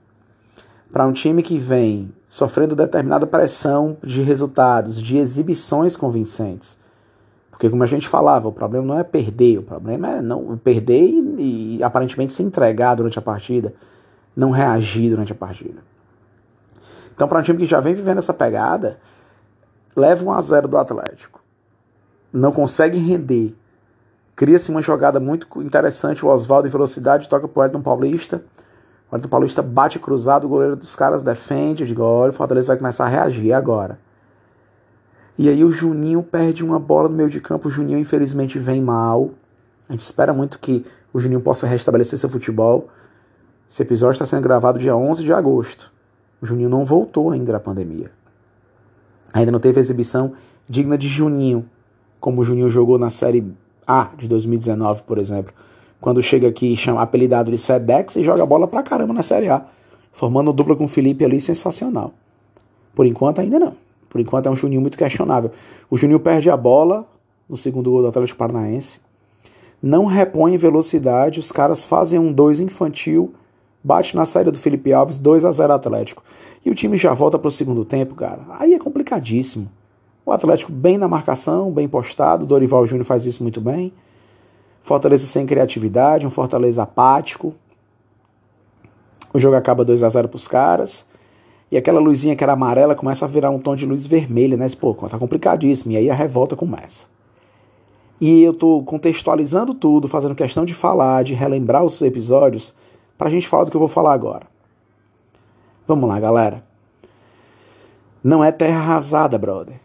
para 0.90 1.07
um 1.07 1.12
time 1.12 1.42
que 1.42 1.59
vem 1.59 2.12
sofrendo 2.26 2.75
determinada 2.75 3.26
pressão 3.26 3.97
de 4.02 4.23
resultados, 4.23 5.00
de 5.00 5.19
exibições 5.19 5.97
convincentes. 5.97 6.78
Porque 7.50 7.69
como 7.69 7.83
a 7.83 7.87
gente 7.87 8.09
falava, 8.09 8.49
o 8.49 8.52
problema 8.52 8.87
não 8.87 8.99
é 8.99 9.04
perder, 9.04 9.59
o 9.59 9.62
problema 9.62 10.09
é 10.12 10.23
não 10.23 10.57
perder 10.57 11.11
e, 11.38 11.76
e 11.76 11.83
aparentemente 11.83 12.33
se 12.33 12.42
entregar 12.42 12.95
durante 12.95 13.19
a 13.19 13.23
partida, 13.23 13.75
não 14.35 14.50
reagir 14.50 15.11
durante 15.11 15.33
a 15.33 15.35
partida. 15.35 15.83
Então, 17.14 17.28
para 17.28 17.38
um 17.38 17.42
time 17.42 17.59
que 17.59 17.66
já 17.66 17.80
vem 17.80 17.95
vivendo 17.95 18.16
essa 18.16 18.33
pegada, 18.33 18.99
leva 19.95 20.25
1 20.25 20.33
a 20.33 20.40
0 20.40 20.69
do 20.69 20.78
Atlético. 20.78 21.42
Não 22.33 22.50
consegue 22.50 22.99
render. 22.99 23.54
Cria-se 24.40 24.70
uma 24.70 24.80
jogada 24.80 25.20
muito 25.20 25.47
interessante, 25.61 26.25
o 26.25 26.28
Oswaldo 26.30 26.66
em 26.66 26.70
velocidade 26.70 27.28
toca 27.28 27.47
pro 27.47 27.62
Elton 27.62 27.82
Paulista. 27.82 28.42
O 29.12 29.14
Elton 29.14 29.28
Paulista 29.28 29.61
bate 29.61 29.99
cruzado, 29.99 30.47
o 30.47 30.49
goleiro 30.49 30.76
dos 30.76 30.97
caras 30.97 31.23
defende, 31.23 31.82
eu 31.82 31.87
digo, 31.87 32.02
olha, 32.02 32.30
o 32.30 32.32
Fortaleza 32.32 32.68
vai 32.68 32.78
começar 32.78 33.04
a 33.04 33.09
reagir 33.09 33.52
agora. 33.52 33.99
E 35.37 35.47
aí 35.47 35.62
o 35.62 35.70
Juninho 35.70 36.23
perde 36.23 36.64
uma 36.64 36.78
bola 36.78 37.11
no 37.11 37.16
meio 37.16 37.28
de 37.28 37.38
campo, 37.38 37.68
o 37.68 37.70
Juninho 37.70 37.99
infelizmente 37.99 38.59
vem 38.59 38.80
mal. 38.80 39.28
A 39.87 39.92
gente 39.92 40.04
espera 40.04 40.32
muito 40.32 40.59
que 40.59 40.87
o 41.12 41.20
Juninho 41.20 41.42
possa 41.42 41.66
restabelecer 41.66 42.18
seu 42.18 42.30
futebol. 42.30 42.88
Esse 43.70 43.82
episódio 43.82 44.14
está 44.14 44.25
sendo 44.25 44.40
gravado 44.40 44.78
dia 44.78 44.97
11 44.97 45.23
de 45.23 45.35
agosto. 45.35 45.92
O 46.40 46.47
Juninho 46.47 46.70
não 46.70 46.87
voltou 46.87 47.30
ainda 47.30 47.52
da 47.52 47.61
pandemia. 47.61 48.11
Ainda 49.35 49.52
não 49.52 49.61
teve 49.61 49.78
exibição 49.80 50.32
digna 50.66 50.97
de 50.97 51.09
Juninho, 51.09 51.68
como 52.18 52.40
o 52.40 52.44
Juninho 52.44 52.70
jogou 52.70 52.99
na 52.99 53.11
Série 53.11 53.54
A 53.87 54.10
de 54.16 54.28
2019, 54.28 55.02
por 55.02 55.18
exemplo. 55.18 55.52
Quando 56.00 56.22
chega 56.22 56.49
aqui 56.49 56.76
chama 56.76 57.02
apelidado 57.02 57.50
de 57.50 57.58
Sedex 57.58 58.16
e 58.16 58.22
joga 58.22 58.46
bola 58.46 58.66
pra 58.66 58.82
caramba 58.82 59.12
na 59.12 59.22
Série 59.22 59.49
A. 59.49 59.64
Formando 60.12 60.52
dupla 60.52 60.75
com 60.75 60.84
o 60.84 60.88
Felipe 60.88 61.25
ali, 61.25 61.40
sensacional. 61.40 62.12
Por 62.94 63.06
enquanto 63.06 63.40
ainda 63.40 63.58
não. 63.58 63.75
Por 64.08 64.20
enquanto 64.20 64.46
é 64.46 64.50
um 64.50 64.56
Juninho 64.56 64.80
muito 64.80 64.99
questionável. 64.99 65.50
O 65.88 65.96
Juninho 65.96 66.20
perde 66.20 66.50
a 66.50 66.56
bola 66.56 67.06
no 67.49 67.56
segundo 67.56 67.90
gol 67.90 68.02
do 68.02 68.08
Atlético 68.08 68.38
Paranaense. 68.38 69.00
Não 69.82 70.06
repõe 70.06 70.56
velocidade, 70.56 71.40
os 71.40 71.52
caras 71.52 71.84
fazem 71.84 72.18
um 72.18 72.32
2 72.32 72.60
infantil 72.60 73.32
Bate 73.82 74.14
na 74.14 74.26
saída 74.26 74.52
do 74.52 74.58
Felipe 74.58 74.92
Alves, 74.92 75.18
2 75.18 75.44
a 75.44 75.52
0 75.52 75.72
Atlético. 75.72 76.22
E 76.64 76.70
o 76.70 76.75
time 76.75 76.99
já 76.99 77.14
volta 77.14 77.38
para 77.38 77.49
o 77.49 77.52
segundo 77.52 77.84
tempo, 77.84 78.14
cara. 78.14 78.42
Aí 78.58 78.75
é 78.75 78.78
complicadíssimo. 78.78 79.70
O 80.24 80.32
Atlético 80.32 80.70
bem 80.70 80.98
na 80.98 81.08
marcação, 81.08 81.70
bem 81.72 81.88
postado. 81.88 82.46
Dorival 82.46 82.86
Júnior 82.86 83.06
faz 83.06 83.24
isso 83.24 83.42
muito 83.42 83.60
bem. 83.60 83.92
Fortaleza 84.82 85.26
sem 85.26 85.46
criatividade, 85.46 86.26
um 86.26 86.30
Fortaleza 86.30 86.82
apático. 86.82 87.54
O 89.32 89.38
jogo 89.38 89.56
acaba 89.56 89.84
2 89.84 90.02
a 90.02 90.08
0 90.08 90.28
para 90.28 90.36
os 90.36 90.48
caras. 90.48 91.06
E 91.70 91.76
aquela 91.76 92.00
luzinha 92.00 92.34
que 92.34 92.42
era 92.42 92.52
amarela 92.52 92.94
começa 92.94 93.24
a 93.24 93.28
virar 93.28 93.50
um 93.50 93.58
tom 93.58 93.76
de 93.76 93.86
luz 93.86 94.06
vermelha, 94.06 94.56
né? 94.56 94.66
Pô, 94.78 94.92
tá 94.94 95.18
complicadíssimo. 95.18 95.92
E 95.92 95.96
aí 95.96 96.10
a 96.10 96.14
revolta 96.14 96.56
começa. 96.56 97.06
E 98.20 98.42
eu 98.42 98.52
tô 98.52 98.82
contextualizando 98.82 99.72
tudo, 99.72 100.08
fazendo 100.08 100.34
questão 100.34 100.64
de 100.64 100.74
falar, 100.74 101.24
de 101.24 101.32
relembrar 101.32 101.84
os 101.84 102.02
episódios 102.02 102.74
para 103.16 103.28
a 103.28 103.30
gente 103.30 103.48
falar 103.48 103.64
do 103.64 103.70
que 103.70 103.76
eu 103.76 103.80
vou 103.80 103.88
falar 103.88 104.12
agora. 104.12 104.46
Vamos 105.86 106.08
lá, 106.08 106.18
galera. 106.20 106.64
Não 108.22 108.44
é 108.44 108.52
terra 108.52 108.80
arrasada, 108.80 109.38
brother. 109.38 109.80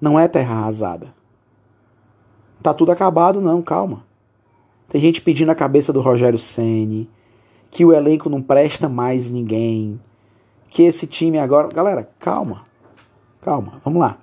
Não 0.00 0.18
é 0.18 0.28
terra 0.28 0.54
arrasada. 0.54 1.14
Tá 2.62 2.74
tudo 2.74 2.92
acabado, 2.92 3.40
não, 3.40 3.62
calma. 3.62 4.04
Tem 4.88 5.00
gente 5.00 5.20
pedindo 5.20 5.50
a 5.50 5.54
cabeça 5.54 5.92
do 5.92 6.00
Rogério 6.00 6.38
Ceni, 6.38 7.08
que 7.70 7.84
o 7.84 7.92
elenco 7.92 8.28
não 8.28 8.40
presta 8.40 8.88
mais 8.88 9.30
ninguém, 9.30 10.00
que 10.70 10.82
esse 10.82 11.06
time 11.06 11.38
agora, 11.38 11.68
galera, 11.68 12.08
calma. 12.18 12.64
Calma, 13.40 13.80
vamos 13.84 14.00
lá. 14.00 14.18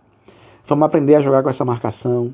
Vamos 0.65 0.85
aprender 0.85 1.15
a 1.15 1.21
jogar 1.21 1.43
com 1.43 1.49
essa 1.49 1.63
marcação. 1.63 2.33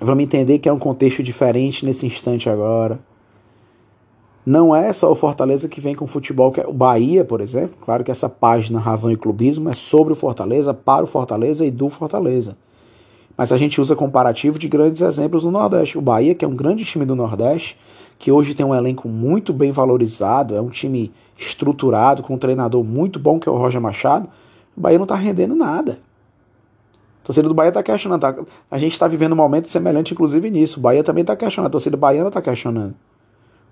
Vamos 0.00 0.24
entender 0.24 0.58
que 0.58 0.68
é 0.68 0.72
um 0.72 0.78
contexto 0.78 1.22
diferente 1.22 1.84
nesse 1.84 2.06
instante 2.06 2.48
agora. 2.48 2.98
Não 4.44 4.74
é 4.74 4.92
só 4.92 5.10
o 5.10 5.14
Fortaleza 5.14 5.68
que 5.68 5.80
vem 5.80 5.94
com 5.94 6.04
futebol, 6.04 6.50
que 6.50 6.60
é 6.60 6.66
o 6.66 6.72
Bahia, 6.72 7.24
por 7.24 7.40
exemplo. 7.40 7.76
Claro 7.80 8.02
que 8.02 8.10
essa 8.10 8.28
página 8.28 8.80
Razão 8.80 9.10
e 9.10 9.16
Clubismo 9.16 9.70
é 9.70 9.72
sobre 9.72 10.12
o 10.12 10.16
Fortaleza, 10.16 10.74
para 10.74 11.04
o 11.04 11.06
Fortaleza 11.06 11.64
e 11.64 11.70
do 11.70 11.88
Fortaleza. 11.88 12.56
Mas 13.36 13.52
a 13.52 13.56
gente 13.56 13.80
usa 13.80 13.94
comparativo 13.94 14.58
de 14.58 14.68
grandes 14.68 15.00
exemplos 15.00 15.44
no 15.44 15.50
Nordeste. 15.52 15.96
O 15.96 16.00
Bahia, 16.00 16.34
que 16.34 16.44
é 16.44 16.48
um 16.48 16.56
grande 16.56 16.84
time 16.84 17.04
do 17.04 17.14
Nordeste, 17.14 17.78
que 18.18 18.32
hoje 18.32 18.54
tem 18.54 18.66
um 18.66 18.74
elenco 18.74 19.08
muito 19.08 19.52
bem 19.52 19.70
valorizado, 19.70 20.56
é 20.56 20.60
um 20.60 20.68
time 20.68 21.12
estruturado, 21.38 22.22
com 22.22 22.34
um 22.34 22.38
treinador 22.38 22.82
muito 22.82 23.20
bom, 23.20 23.38
que 23.38 23.48
é 23.48 23.52
o 23.52 23.56
Roger 23.56 23.80
Machado. 23.80 24.28
O 24.76 24.80
Bahia 24.80 24.98
não 24.98 25.04
está 25.04 25.14
rendendo 25.14 25.54
nada. 25.54 26.00
A 27.22 27.26
torcida 27.26 27.46
do 27.46 27.54
Bahia 27.54 27.68
está 27.68 27.82
questionando. 27.82 28.20
Tá? 28.20 28.36
A 28.68 28.78
gente 28.78 28.92
está 28.92 29.06
vivendo 29.06 29.32
um 29.32 29.36
momento 29.36 29.68
semelhante, 29.68 30.12
inclusive, 30.12 30.50
nisso. 30.50 30.80
O 30.80 30.82
Bahia 30.82 31.04
também 31.04 31.22
está 31.22 31.36
questionando. 31.36 31.68
A 31.68 31.70
torcida 31.70 31.96
baiana 31.96 32.28
está 32.28 32.42
questionando. 32.42 32.94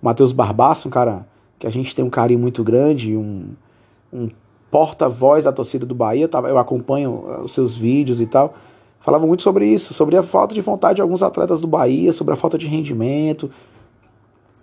Matheus 0.00 0.32
Barbaço, 0.32 0.88
um 0.88 0.90
cara 0.90 1.26
que 1.58 1.66
a 1.66 1.70
gente 1.70 1.94
tem 1.94 2.04
um 2.04 2.10
carinho 2.10 2.40
muito 2.40 2.64
grande, 2.64 3.16
um, 3.16 3.50
um 4.12 4.28
porta-voz 4.70 5.44
da 5.44 5.52
torcida 5.52 5.84
do 5.84 5.94
Bahia, 5.94 6.28
eu 6.48 6.58
acompanho 6.58 7.24
eh, 7.28 7.40
os 7.42 7.52
seus 7.52 7.74
vídeos 7.74 8.20
e 8.20 8.26
tal, 8.26 8.54
falava 9.00 9.26
muito 9.26 9.42
sobre 9.42 9.66
isso, 9.66 9.92
sobre 9.92 10.16
a 10.16 10.22
falta 10.22 10.54
de 10.54 10.60
vontade 10.60 10.96
de 10.96 11.02
alguns 11.02 11.22
atletas 11.22 11.60
do 11.60 11.66
Bahia, 11.66 12.12
sobre 12.12 12.32
a 12.32 12.36
falta 12.36 12.56
de 12.56 12.66
rendimento. 12.66 13.50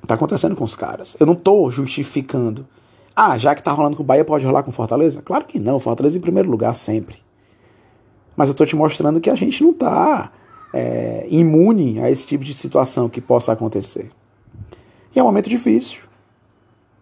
Tá 0.08 0.16
acontecendo 0.16 0.56
com 0.56 0.64
os 0.64 0.76
caras. 0.76 1.18
Eu 1.20 1.26
não 1.26 1.36
tô 1.36 1.70
justificando. 1.70 2.66
Ah, 3.16 3.38
já 3.38 3.54
que 3.54 3.62
tá 3.62 3.72
rolando 3.72 3.98
com 3.98 4.04
o 4.04 4.06
Bahia, 4.06 4.24
pode 4.24 4.46
rolar 4.46 4.64
com 4.64 4.72
Fortaleza? 4.72 5.22
Claro 5.22 5.46
que 5.46 5.60
não, 5.60 5.80
Fortaleza 5.80 6.18
em 6.18 6.22
primeiro 6.22 6.50
lugar 6.50 6.76
sempre. 6.76 7.18
Mas 8.36 8.50
eu 8.50 8.56
tô 8.56 8.66
te 8.66 8.76
mostrando 8.76 9.20
que 9.20 9.30
a 9.30 9.36
gente 9.36 9.64
não 9.64 9.74
tá 9.74 10.32
é, 10.74 11.28
imune 11.30 12.00
a 12.00 12.10
esse 12.10 12.26
tipo 12.26 12.44
de 12.44 12.54
situação 12.54 13.10
que 13.10 13.20
possa 13.20 13.52
acontecer. 13.52 14.10
E 15.18 15.20
é 15.20 15.24
um 15.24 15.26
momento 15.26 15.50
difícil. 15.50 16.02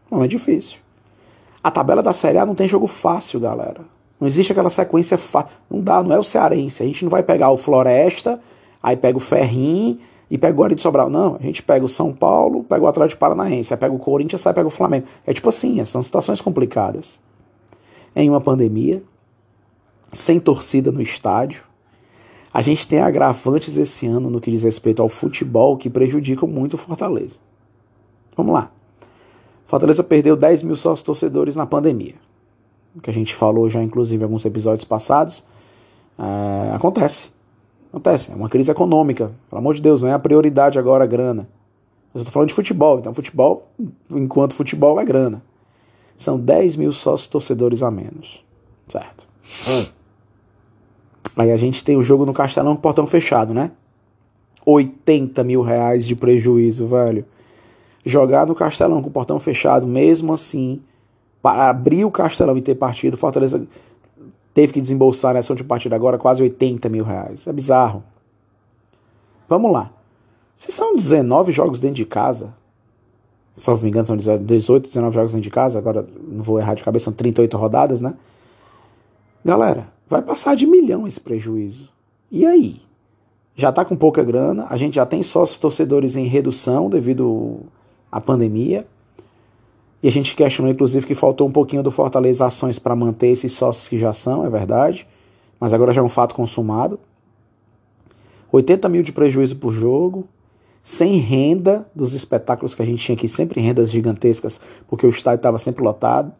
Um 0.09 0.15
momento 0.15 0.31
difícil. 0.31 0.77
A 1.61 1.69
tabela 1.69 2.01
da 2.01 2.13
Série 2.13 2.37
A 2.37 2.45
não 2.45 2.55
tem 2.55 2.65
jogo 2.65 2.87
fácil, 2.87 3.41
galera. 3.41 3.81
Não 4.17 4.25
existe 4.25 4.53
aquela 4.53 4.69
sequência 4.69 5.17
fácil. 5.17 5.53
Não 5.69 5.81
dá, 5.81 6.01
não 6.01 6.15
é 6.15 6.17
o 6.17 6.23
cearense. 6.23 6.81
A 6.81 6.85
gente 6.85 7.03
não 7.03 7.09
vai 7.09 7.21
pegar 7.21 7.51
o 7.51 7.57
Floresta, 7.57 8.39
aí 8.81 8.95
pega 8.95 9.17
o 9.17 9.19
Ferrim 9.19 9.99
e 10.31 10.37
pega 10.37 10.53
o 10.53 10.55
Guarani 10.55 10.77
de 10.77 10.81
Sobral. 10.81 11.09
Não, 11.09 11.35
a 11.35 11.43
gente 11.43 11.61
pega 11.61 11.83
o 11.83 11.89
São 11.89 12.13
Paulo, 12.13 12.63
pega 12.63 12.85
o 12.85 12.87
Atlético 12.87 13.19
Paranaense, 13.19 13.73
aí 13.73 13.77
pega 13.77 13.93
o 13.93 13.99
Corinthians, 13.99 14.39
sai 14.39 14.53
pega 14.53 14.69
o 14.69 14.71
Flamengo. 14.71 15.07
É 15.27 15.33
tipo 15.33 15.49
assim, 15.49 15.83
são 15.83 16.01
situações 16.01 16.39
complicadas. 16.39 17.19
Em 18.15 18.29
uma 18.29 18.39
pandemia, 18.39 19.03
sem 20.13 20.39
torcida 20.39 20.89
no 20.89 21.01
estádio, 21.01 21.65
a 22.53 22.61
gente 22.61 22.87
tem 22.87 23.01
agravantes 23.01 23.75
esse 23.75 24.07
ano 24.07 24.29
no 24.29 24.39
que 24.39 24.51
diz 24.51 24.63
respeito 24.63 25.01
ao 25.01 25.09
futebol 25.09 25.75
que 25.75 25.89
prejudicam 25.89 26.47
muito 26.47 26.75
o 26.75 26.77
Fortaleza. 26.77 27.43
Vamos 28.35 28.53
lá. 28.53 28.71
Fortaleza 29.65 30.03
perdeu 30.03 30.35
10 30.35 30.63
mil 30.63 30.75
sócios 30.75 31.01
torcedores 31.01 31.55
na 31.55 31.65
pandemia. 31.65 32.15
O 32.95 33.01
que 33.01 33.09
a 33.09 33.13
gente 33.13 33.33
falou 33.33 33.69
já, 33.69 33.81
inclusive, 33.81 34.21
em 34.21 34.23
alguns 34.23 34.45
episódios 34.45 34.85
passados. 34.85 35.43
É, 36.17 36.75
acontece. 36.75 37.29
Acontece. 37.89 38.31
É 38.31 38.35
uma 38.35 38.47
crise 38.47 38.71
econômica. 38.71 39.31
Pelo 39.49 39.59
amor 39.59 39.75
de 39.75 39.81
Deus, 39.81 40.01
não 40.01 40.09
é 40.09 40.13
a 40.13 40.19
prioridade 40.19 40.77
agora 40.77 41.03
a 41.03 41.07
grana. 41.07 41.47
Eu 42.13 42.21
estou 42.21 42.31
falando 42.31 42.49
de 42.49 42.53
futebol. 42.53 42.99
Então, 42.99 43.13
futebol, 43.13 43.67
enquanto 44.11 44.55
futebol, 44.55 44.99
é 44.99 45.05
grana. 45.05 45.43
São 46.15 46.39
10 46.39 46.77
mil 46.77 46.93
sócios 46.93 47.27
torcedores 47.27 47.81
a 47.81 47.91
menos. 47.91 48.45
Certo? 48.87 49.27
Hum. 49.67 49.85
Aí 51.35 51.51
a 51.51 51.57
gente 51.57 51.83
tem 51.83 51.97
o 51.97 52.03
jogo 52.03 52.25
no 52.25 52.33
Castelão 52.33 52.75
com 52.75 52.81
portão 52.81 53.05
fechado, 53.05 53.53
né? 53.53 53.71
80 54.65 55.43
mil 55.43 55.61
reais 55.61 56.07
de 56.07 56.15
prejuízo, 56.15 56.87
velho 56.87 57.25
jogar 58.05 58.45
no 58.45 58.53
Castelão 58.53 59.01
com 59.01 59.09
o 59.09 59.11
portão 59.11 59.39
fechado, 59.39 59.87
mesmo 59.87 60.33
assim, 60.33 60.81
para 61.41 61.69
abrir 61.69 62.05
o 62.05 62.11
Castelão 62.11 62.57
e 62.57 62.61
ter 62.61 62.75
partido, 62.75 63.17
Fortaleza 63.17 63.67
teve 64.53 64.71
que 64.71 64.79
desembolsar 64.79 65.33
nessa 65.33 65.51
última 65.51 65.67
partida 65.67 65.95
agora 65.95 66.17
quase 66.17 66.41
80 66.41 66.87
mil 66.87 67.03
reais. 67.03 67.45
É 67.47 67.51
bizarro. 67.51 68.03
Vamos 69.49 69.71
lá. 69.71 69.91
Se 70.55 70.71
são 70.71 70.95
19 70.95 71.51
jogos 71.51 71.79
dentro 71.79 71.97
de 71.97 72.05
casa, 72.05 72.53
se 73.53 73.69
não 73.69 73.77
me 73.77 73.89
engano, 73.89 74.05
são 74.05 74.17
18, 74.17 74.87
19 74.87 75.13
jogos 75.13 75.31
dentro 75.31 75.43
de 75.43 75.49
casa, 75.49 75.77
agora 75.77 76.07
não 76.27 76.43
vou 76.43 76.59
errar 76.59 76.75
de 76.75 76.83
cabeça, 76.83 77.05
são 77.05 77.13
38 77.13 77.57
rodadas, 77.57 78.01
né? 78.01 78.13
Galera, 79.43 79.89
vai 80.07 80.21
passar 80.21 80.55
de 80.55 80.65
milhão 80.65 81.05
esse 81.07 81.19
prejuízo. 81.19 81.89
E 82.31 82.45
aí? 82.45 82.81
Já 83.55 83.71
tá 83.71 83.85
com 83.85 83.95
pouca 83.95 84.23
grana, 84.23 84.67
a 84.69 84.77
gente 84.77 84.95
já 84.95 85.05
tem 85.05 85.23
sócios 85.23 85.57
torcedores 85.57 86.15
em 86.15 86.25
redução 86.25 86.89
devido 86.89 87.61
à 88.15 88.21
pandemia. 88.21 88.87
E 90.01 90.07
a 90.07 90.11
gente 90.11 90.33
questionou, 90.35 90.71
inclusive, 90.71 91.05
que 91.05 91.13
faltou 91.13 91.45
um 91.45 91.51
pouquinho 91.51 91.83
do 91.83 91.91
Fortaleza 91.91 92.45
ações 92.45 92.79
para 92.79 92.95
manter 92.95 93.27
esses 93.27 93.51
sócios 93.51 93.89
que 93.89 93.99
já 93.99 94.13
são, 94.13 94.45
é 94.45 94.49
verdade. 94.49 95.05
Mas 95.59 95.73
agora 95.73 95.91
já 95.91 95.99
é 95.99 96.03
um 96.03 96.07
fato 96.07 96.33
consumado. 96.33 96.97
80 98.53 98.87
mil 98.87 99.03
de 99.03 99.11
prejuízo 99.11 99.57
por 99.57 99.73
jogo, 99.73 100.29
sem 100.81 101.17
renda 101.17 101.85
dos 101.93 102.13
espetáculos 102.13 102.73
que 102.73 102.81
a 102.81 102.85
gente 102.85 103.03
tinha 103.03 103.17
aqui, 103.17 103.27
sempre 103.27 103.59
rendas 103.59 103.91
gigantescas, 103.91 104.61
porque 104.87 105.05
o 105.05 105.09
estádio 105.09 105.39
estava 105.39 105.57
sempre 105.57 105.83
lotado. 105.83 106.31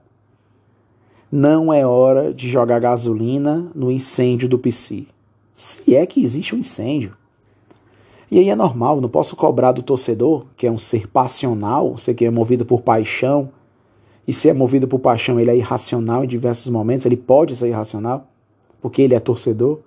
Não 1.30 1.74
é 1.74 1.86
hora 1.86 2.34
de 2.34 2.50
jogar 2.50 2.80
gasolina 2.80 3.70
no 3.76 3.92
incêndio 3.92 4.48
do 4.48 4.58
PC. 4.58 5.08
Se 5.54 5.94
é 5.94 6.06
que 6.06 6.24
existe 6.24 6.56
um 6.56 6.60
incêndio. 6.60 7.18
E 8.30 8.40
aí 8.40 8.50
é 8.50 8.56
normal, 8.56 9.00
não 9.00 9.10
posso 9.10 9.36
cobrar 9.36 9.72
do 9.72 9.84
torcedor, 9.84 10.46
que 10.58 10.66
é 10.66 10.72
um 10.72 10.78
ser 10.78 11.08
passional, 11.08 11.96
ser 11.98 12.14
que 12.16 12.26
é 12.26 12.32
movido 12.32 12.66
por 12.66 12.82
paixão, 12.82 13.50
e 14.28 14.34
se 14.34 14.50
é 14.50 14.54
movido 14.54 14.88
por 14.88 15.00
paixão, 15.00 15.40
ele 15.40 15.52
é 15.52 15.56
irracional 15.56 16.24
em 16.24 16.28
diversos 16.28 16.68
momentos, 16.70 17.06
ele 17.06 17.18
pode 17.18 17.56
ser 17.56 17.68
irracional, 17.68 18.28
porque 18.82 19.02
ele 19.02 19.14
é 19.14 19.20
torcedor. 19.20 19.80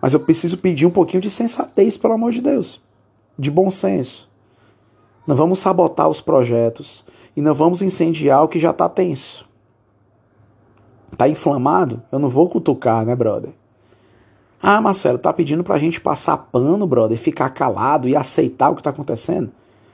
Mas 0.00 0.14
eu 0.14 0.20
preciso 0.20 0.58
pedir 0.58 0.86
um 0.86 0.90
pouquinho 0.90 1.20
de 1.20 1.30
sensatez, 1.30 1.96
pelo 1.96 2.14
amor 2.14 2.30
de 2.30 2.40
Deus, 2.40 2.80
de 3.36 3.50
bom 3.50 3.70
senso. 3.70 4.30
Não 5.26 5.34
vamos 5.34 5.58
sabotar 5.58 6.08
os 6.08 6.20
projetos 6.20 7.04
e 7.36 7.40
não 7.40 7.52
vamos 7.52 7.82
incendiar 7.82 8.44
o 8.44 8.48
que 8.48 8.60
já 8.60 8.70
está 8.70 8.88
tenso. 8.88 9.48
Está 11.10 11.28
inflamado? 11.28 12.02
Eu 12.12 12.20
não 12.20 12.28
vou 12.28 12.48
cutucar, 12.48 13.04
né, 13.04 13.16
brother? 13.16 13.52
Ah, 14.62 14.80
Marcelo, 14.80 15.18
tá 15.18 15.32
pedindo 15.32 15.62
pra 15.62 15.78
gente 15.78 16.00
passar 16.00 16.36
pano, 16.36 16.86
brother, 16.86 17.18
ficar 17.18 17.50
calado 17.50 18.08
e 18.08 18.16
aceitar 18.16 18.70
o 18.70 18.76
que 18.76 18.82
tá 18.82 18.90
acontecendo? 18.90 19.52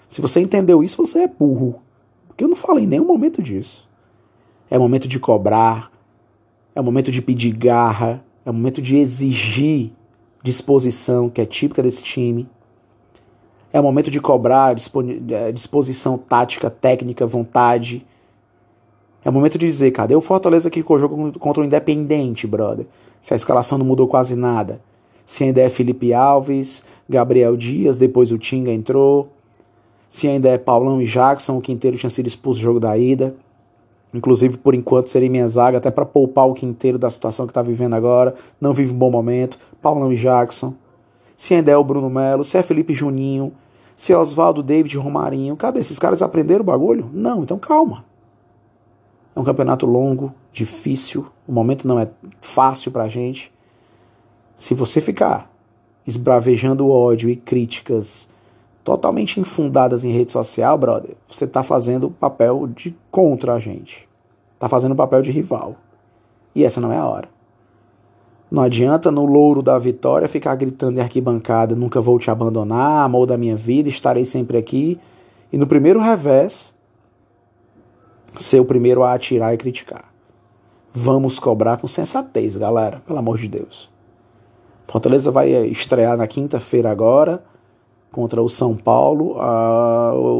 Se 0.09 0.21
você 0.21 0.41
entendeu 0.41 0.83
isso, 0.83 0.97
você 0.97 1.21
é 1.21 1.29
burro. 1.29 1.81
Porque 2.29 2.45
eu 2.45 2.49
não 2.49 2.57
falei 2.57 2.85
em 2.85 2.87
nenhum 2.87 3.07
momento 3.07 3.43
disso. 3.43 3.89
É 4.71 4.79
momento 4.79 5.09
de 5.09 5.19
cobrar, 5.19 5.91
é 6.75 6.81
momento 6.81 7.11
de 7.11 7.21
pedir 7.21 7.53
garra, 7.53 8.25
é 8.45 8.51
momento 8.51 8.81
de 8.81 8.97
exigir 8.97 9.93
disposição, 10.43 11.29
que 11.29 11.41
é 11.41 11.47
típica 11.47 11.83
desse 11.83 12.03
time. 12.03 12.49
É 13.73 13.81
momento 13.81 14.11
de 14.11 14.21
cobrar 14.21 14.75
é, 15.31 15.53
disposição 15.53 16.19
tática, 16.19 16.69
técnica, 16.69 17.27
vontade. 17.27 18.07
É 19.25 19.31
o 19.31 19.33
momento 19.33 19.59
de 19.59 19.67
dizer, 19.67 19.91
cadê 19.93 20.15
o 20.17 20.21
Fortaleza 20.21 20.69
que 20.69 20.85
jogou 20.87 21.33
contra 21.39 21.63
o 21.63 21.65
Independente, 21.65 22.47
brother? 22.47 22.87
Se 23.21 23.33
a 23.33 23.37
escalação 23.37 23.79
não 23.79 23.87
mudou 23.87 24.09
quase 24.09 24.35
nada. 24.35 24.81
Se 25.25 25.45
ainda 25.45 25.61
é 25.61 25.71
Felipe 25.71 26.13
Alves, 26.13 26.83
Gabriel 27.09 27.57
Dias, 27.57 27.99
depois 27.99 28.33
o 28.33 28.39
Tinga 28.39 28.73
entrou. 28.73 29.29
Se 30.09 30.27
ainda 30.29 30.49
é 30.49 30.59
Paulão 30.59 31.01
e 31.01 31.07
Jackson, 31.07 31.57
o 31.57 31.61
Quinteiro 31.61 31.97
tinha 31.97 32.11
sido 32.11 32.27
expulso 32.27 32.61
do 32.61 32.65
jogo 32.65 32.81
da 32.81 32.99
ida. 32.99 33.35
Inclusive, 34.13 34.59
por 34.59 34.75
enquanto, 34.75 35.09
seria 35.09 35.31
minha 35.31 35.49
zaga, 35.49 35.79
até 35.79 35.91
para 35.91 36.05
poupar 36.05 36.47
o 36.47 36.53
Quinteiro 36.53 36.99
da 36.99 37.09
situação 37.09 37.47
que 37.47 37.51
está 37.51 37.63
vivendo 37.63 37.95
agora. 37.95 38.35
Não 38.61 38.75
vive 38.75 38.93
um 38.93 38.99
bom 38.99 39.11
momento. 39.11 39.59
Paulão 39.81 40.13
e 40.13 40.17
Jackson. 40.17 40.75
Se 41.37 41.55
ainda 41.55 41.71
é 41.71 41.77
o 41.77 41.85
Bruno 41.85 42.11
Melo, 42.11 42.45
se 42.45 42.59
é 42.59 42.63
Felipe 42.63 42.93
Juninho, 42.93 43.53
se 43.97 44.13
é 44.13 44.19
Oswaldo, 44.19 44.63
David 44.63 44.99
Romarinho. 44.99 45.57
Cadê? 45.57 45.81
Esses 45.81 45.99
caras 45.99 46.21
aprenderam 46.21 46.61
o 46.61 46.65
bagulho? 46.65 47.09
Não, 47.13 47.43
então 47.43 47.59
calma. 47.59 48.05
É 49.35 49.41
um 49.41 49.45
campeonato 49.45 49.87
longo, 49.87 50.35
difícil, 50.53 51.27
o 51.49 51.53
momento 51.53 51.89
não 51.89 51.99
é 51.99 52.09
fácil 52.41 52.91
pra 52.93 53.09
gente. 53.09 53.53
Se 54.57 54.75
você 54.75 55.01
ficar 55.01 55.51
esbravejando 56.07 56.89
ódio 56.89 57.31
e 57.31 57.37
críticas 57.37 58.29
totalmente 58.85 59.41
infundadas 59.41 60.05
em 60.05 60.13
rede 60.13 60.33
social, 60.33 60.77
brother, 60.77 61.15
você 61.29 61.47
tá 61.47 61.63
fazendo 61.63 62.09
o 62.09 62.11
papel 62.11 62.67
de 62.67 62.95
contra 63.11 63.55
a 63.55 63.59
gente. 63.59 64.09
Tá 64.59 64.69
fazendo 64.69 64.93
o 64.93 64.97
papel 64.97 65.23
de 65.23 65.31
rival. 65.31 65.77
E 66.55 66.65
essa 66.65 66.81
não 66.81 66.93
é 66.93 66.99
a 66.99 67.07
hora. 67.07 67.29
Não 68.51 68.63
adianta 68.63 69.11
no 69.11 69.25
louro 69.25 69.63
da 69.63 69.79
vitória 69.79 70.29
ficar 70.29 70.55
gritando 70.57 70.99
em 70.99 71.03
arquibancada, 71.03 71.75
nunca 71.75 72.03
vou 72.03 72.19
te 72.19 72.31
abandonar, 72.31 73.03
amor 73.03 73.25
da 73.25 73.39
minha 73.39 73.57
vida, 73.57 73.89
estarei 73.89 74.27
sempre 74.27 74.59
aqui. 74.59 75.01
E 75.51 75.57
no 75.57 75.67
primeiro 75.67 76.01
revés, 76.01 76.75
ser 78.39 78.61
o 78.61 78.65
primeiro 78.65 79.03
a 79.03 79.13
atirar 79.13 79.55
e 79.55 79.57
criticar. 79.57 80.05
Vamos 80.93 81.39
cobrar 81.39 81.79
com 81.79 81.89
sensatez, 81.89 82.57
galera, 82.57 83.03
pelo 83.07 83.19
amor 83.19 83.39
de 83.39 83.49
Deus. 83.49 83.91
Fortaleza 84.87 85.31
vai 85.31 85.51
estrear 85.69 86.17
na 86.17 86.27
quinta-feira 86.27 86.91
agora 86.91 87.43
contra 88.11 88.43
o 88.43 88.49
São 88.49 88.77
Paulo 88.77 89.37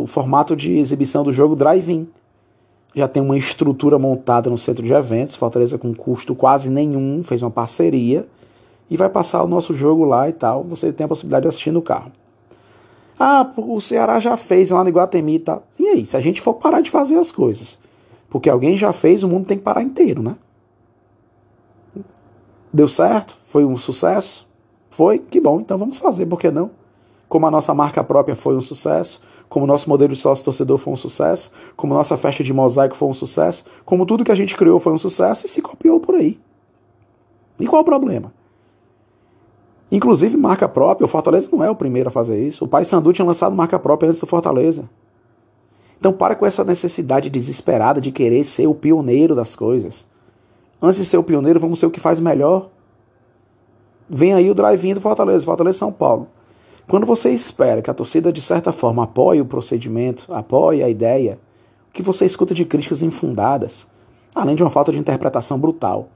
o 0.03 0.07
formato 0.07 0.55
de 0.55 0.77
exibição 0.77 1.25
do 1.25 1.33
jogo 1.33 1.57
drive-in. 1.57 2.07
Já 2.95 3.09
tem 3.09 3.23
uma 3.23 3.39
estrutura 3.39 3.99
montada 3.99 4.51
no 4.51 4.59
centro 4.59 4.85
de 4.85 4.93
eventos, 4.93 5.37
Fortaleza 5.37 5.79
com 5.79 5.95
custo 5.95 6.35
quase 6.35 6.69
nenhum, 6.69 7.23
fez 7.23 7.41
uma 7.41 7.51
parceria 7.51 8.27
e 8.91 8.97
vai 8.99 9.09
passar 9.09 9.43
o 9.43 9.49
nosso 9.49 9.73
jogo 9.73 10.05
lá 10.05 10.29
e 10.29 10.33
tal. 10.35 10.63
Você 10.65 10.93
tem 10.93 11.07
a 11.07 11.09
possibilidade 11.09 11.45
de 11.45 11.49
assistir 11.49 11.71
no 11.71 11.81
carro. 11.81 12.13
Ah, 13.25 13.49
o 13.57 13.81
Ceará 13.81 14.19
já 14.19 14.37
fez 14.37 14.73
lá 14.73 14.83
no 14.83 14.89
Iguatemi 14.91 15.37
e 15.37 15.39
tal. 15.39 15.63
E 15.79 15.87
aí, 15.87 16.05
se 16.05 16.17
a 16.17 16.21
gente 16.21 16.41
for 16.41 16.55
parar 16.55 16.81
de 16.81 16.91
fazer 16.91 17.17
as 17.17 17.31
coisas, 17.31 17.79
porque 18.29 18.51
alguém 18.51 18.77
já 18.77 18.93
fez, 18.93 19.23
o 19.23 19.29
mundo 19.29 19.47
tem 19.47 19.57
que 19.57 19.63
parar 19.63 19.81
inteiro, 19.81 20.25
né? 20.25 20.35
Deu 22.73 22.89
certo? 22.89 23.39
Foi 23.47 23.65
um 23.65 23.77
sucesso? 23.77 24.45
Foi? 24.91 25.21
Que 25.21 25.41
bom, 25.41 25.61
então 25.61 25.79
vamos 25.79 25.99
fazer, 25.99 26.27
por 26.27 26.41
que 26.41 26.51
não? 26.51 26.73
Como 27.29 27.47
a 27.47 27.51
nossa 27.53 27.73
marca 27.73 28.03
própria 28.03 28.35
foi 28.35 28.57
um 28.57 28.61
sucesso, 28.61 29.21
como 29.49 29.67
o 29.67 29.69
nosso 29.69 29.89
modelo 29.89 30.15
de 30.15 30.21
sócio-torcedor 30.21 30.77
foi 30.77 30.93
um 30.93 30.97
sucesso, 30.97 31.53
como 31.77 31.95
nossa 31.95 32.17
festa 32.17 32.43
de 32.43 32.53
mosaico 32.53 32.97
foi 32.97 33.07
um 33.07 33.15
sucesso, 33.15 33.65
como 33.85 34.05
tudo 34.05 34.25
que 34.25 34.33
a 34.33 34.35
gente 34.35 34.57
criou 34.57 34.81
foi 34.81 34.93
um 34.93 34.99
sucesso 34.99 35.47
e 35.47 35.49
se 35.49 35.63
copiou 35.63 36.01
por 36.01 36.17
aí. 36.17 36.41
E 37.61 37.69
qual 37.69 37.83
o 37.83 37.85
problema? 37.85 38.35
Inclusive, 39.93 40.39
marca 40.39 40.67
própria, 40.67 41.05
o 41.05 41.09
Fortaleza 41.09 41.51
não 41.53 41.63
é 41.63 41.69
o 41.69 41.77
primeiro 41.77 42.09
a 42.09 42.11
fazer 42.11 42.43
isso. 42.43 42.65
O 42.65 42.69
Pai 42.69 42.83
Sandu 42.83 43.13
tinha 43.13 43.27
lançado 43.27 43.55
marca 43.55 43.79
própria 43.79 44.09
antes 44.09 44.19
do 44.19 44.27
Fortaleza. 44.27 44.89
Então, 45.99 46.15
para 46.15 46.35
com 46.35 46.47
essa 46.47 46.65
necessidade 46.65 47.29
desesperada 47.29 48.01
de 48.01 48.11
querer 48.11 48.43
ser 48.45 48.67
o 48.67 48.75
pioneiro 48.75 49.35
das 49.35 49.55
coisas. 49.55 50.09
Antes 50.81 50.97
de 50.97 51.05
ser 51.05 51.19
o 51.19 51.23
pioneiro, 51.23 51.61
vamos 51.61 51.79
ser 51.79 51.85
o 51.85 51.91
que 51.91 52.01
faz 52.01 52.19
melhor. 52.19 52.71
Vem 54.09 54.33
aí 54.33 54.51
o 54.51 54.55
drive-in 54.55 54.95
do 54.95 55.01
Fortaleza, 55.03 55.45
Fortaleza 55.45 55.79
São 55.79 55.93
Paulo. 55.93 56.27
Quando 56.89 57.05
você 57.05 57.29
espera 57.29 57.83
que 57.83 57.91
a 57.91 57.95
torcida, 57.95 58.33
de 58.33 58.41
certa 58.41 58.73
forma, 58.73 59.05
apoie 59.05 59.43
o 59.43 59.47
procedimento, 59.47 60.33
apoie 60.33 60.83
a 60.83 60.89
ideia, 60.89 61.39
o 61.91 61.93
que 61.93 62.03
você 62.03 62.25
escuta 62.25 62.55
de 62.55 62.65
críticas 62.65 63.03
infundadas, 63.03 63.87
além 64.35 64.57
de 64.57 64.63
uma 64.63 64.71
falta 64.71 64.91
de 64.91 64.99
interpretação 64.99 65.59
brutal. 65.59 66.09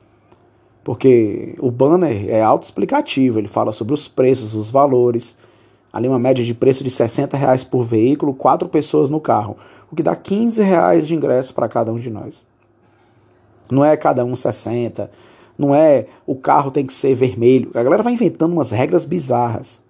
Porque 0.86 1.56
o 1.58 1.68
banner 1.68 2.30
é 2.30 2.40
autoexplicativo, 2.40 3.40
ele 3.40 3.48
fala 3.48 3.72
sobre 3.72 3.92
os 3.92 4.06
preços, 4.06 4.54
os 4.54 4.70
valores. 4.70 5.36
Ali 5.92 6.06
uma 6.06 6.16
média 6.16 6.44
de 6.44 6.54
preço 6.54 6.84
de 6.84 6.90
60 6.90 7.36
reais 7.36 7.64
por 7.64 7.82
veículo, 7.82 8.32
quatro 8.32 8.68
pessoas 8.68 9.10
no 9.10 9.20
carro, 9.20 9.56
o 9.90 9.96
que 9.96 10.02
dá 10.04 10.14
15 10.14 10.62
reais 10.62 11.04
de 11.08 11.12
ingresso 11.12 11.52
para 11.52 11.66
cada 11.66 11.92
um 11.92 11.98
de 11.98 12.08
nós. 12.08 12.44
Não 13.68 13.84
é 13.84 13.96
cada 13.96 14.24
um 14.24 14.36
60, 14.36 15.10
não 15.58 15.74
é 15.74 16.06
o 16.24 16.36
carro 16.36 16.70
tem 16.70 16.86
que 16.86 16.92
ser 16.92 17.16
vermelho. 17.16 17.72
A 17.74 17.82
galera 17.82 18.04
vai 18.04 18.12
inventando 18.12 18.52
umas 18.52 18.70
regras 18.70 19.04
bizarras. 19.04 19.82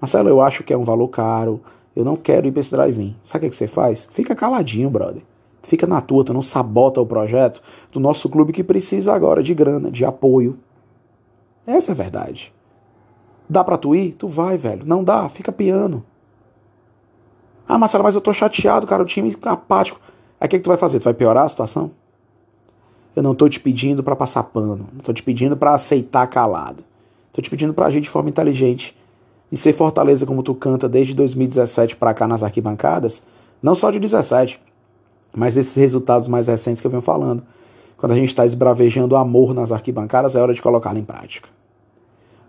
Marcelo, 0.00 0.28
eu 0.28 0.40
acho 0.40 0.62
que 0.62 0.72
é 0.72 0.78
um 0.78 0.84
valor 0.84 1.08
caro, 1.08 1.60
eu 1.96 2.04
não 2.04 2.14
quero 2.14 2.46
ir 2.46 2.52
para 2.52 2.60
esse 2.60 2.70
drive-in. 2.70 3.16
Sabe 3.24 3.48
o 3.48 3.50
que 3.50 3.56
você 3.56 3.66
faz? 3.66 4.06
Fica 4.12 4.36
caladinho, 4.36 4.90
brother. 4.90 5.24
Fica 5.62 5.86
na 5.86 6.00
tua, 6.00 6.24
tu 6.24 6.32
não 6.32 6.42
sabota 6.42 7.00
o 7.00 7.06
projeto 7.06 7.60
do 7.92 8.00
nosso 8.00 8.28
clube 8.28 8.52
que 8.52 8.64
precisa 8.64 9.12
agora 9.12 9.42
de 9.42 9.54
grana, 9.54 9.90
de 9.90 10.04
apoio. 10.04 10.58
Essa 11.66 11.90
é 11.90 11.92
a 11.92 11.96
verdade. 11.96 12.52
Dá 13.48 13.62
pra 13.62 13.76
tu 13.76 13.94
ir? 13.94 14.14
Tu 14.14 14.26
vai, 14.28 14.56
velho. 14.56 14.82
Não 14.86 15.04
dá, 15.04 15.28
fica 15.28 15.52
piano. 15.52 16.04
Ah, 17.68 17.78
Marcelo, 17.78 18.04
mas 18.04 18.14
eu 18.14 18.20
tô 18.20 18.32
chateado, 18.32 18.86
cara, 18.86 19.02
o 19.02 19.06
time 19.06 19.34
apático. 19.42 20.00
Aí 20.40 20.46
o 20.46 20.48
que, 20.48 20.58
que 20.58 20.64
tu 20.64 20.68
vai 20.68 20.76
fazer? 20.76 20.98
Tu 20.98 21.04
vai 21.04 21.14
piorar 21.14 21.44
a 21.44 21.48
situação? 21.48 21.90
Eu 23.14 23.22
não 23.22 23.34
tô 23.34 23.48
te 23.48 23.60
pedindo 23.60 24.02
para 24.02 24.16
passar 24.16 24.44
pano. 24.44 24.88
Não 24.92 25.00
tô 25.00 25.12
te 25.12 25.22
pedindo 25.22 25.56
para 25.56 25.74
aceitar 25.74 26.26
calado. 26.28 26.82
Tô 27.32 27.42
te 27.42 27.50
pedindo 27.50 27.74
pra 27.74 27.86
agir 27.86 28.00
de 28.00 28.08
forma 28.08 28.28
inteligente. 28.28 28.96
E 29.52 29.56
ser 29.56 29.72
Fortaleza 29.72 30.24
como 30.24 30.42
tu 30.42 30.54
canta 30.54 30.88
desde 30.88 31.14
2017 31.14 31.96
para 31.96 32.14
cá 32.14 32.26
nas 32.26 32.42
arquibancadas, 32.42 33.24
não 33.62 33.74
só 33.74 33.90
de 33.90 33.98
17, 33.98 34.60
mas 35.34 35.56
esses 35.56 35.76
resultados 35.76 36.28
mais 36.28 36.46
recentes 36.46 36.80
que 36.80 36.86
eu 36.86 36.90
venho 36.90 37.02
falando. 37.02 37.42
Quando 37.96 38.12
a 38.12 38.14
gente 38.14 38.28
está 38.28 38.46
esbravejando 38.46 39.16
amor 39.16 39.54
nas 39.54 39.70
arquibancadas, 39.72 40.34
é 40.34 40.40
hora 40.40 40.54
de 40.54 40.62
colocá-lo 40.62 40.98
em 40.98 41.04
prática. 41.04 41.48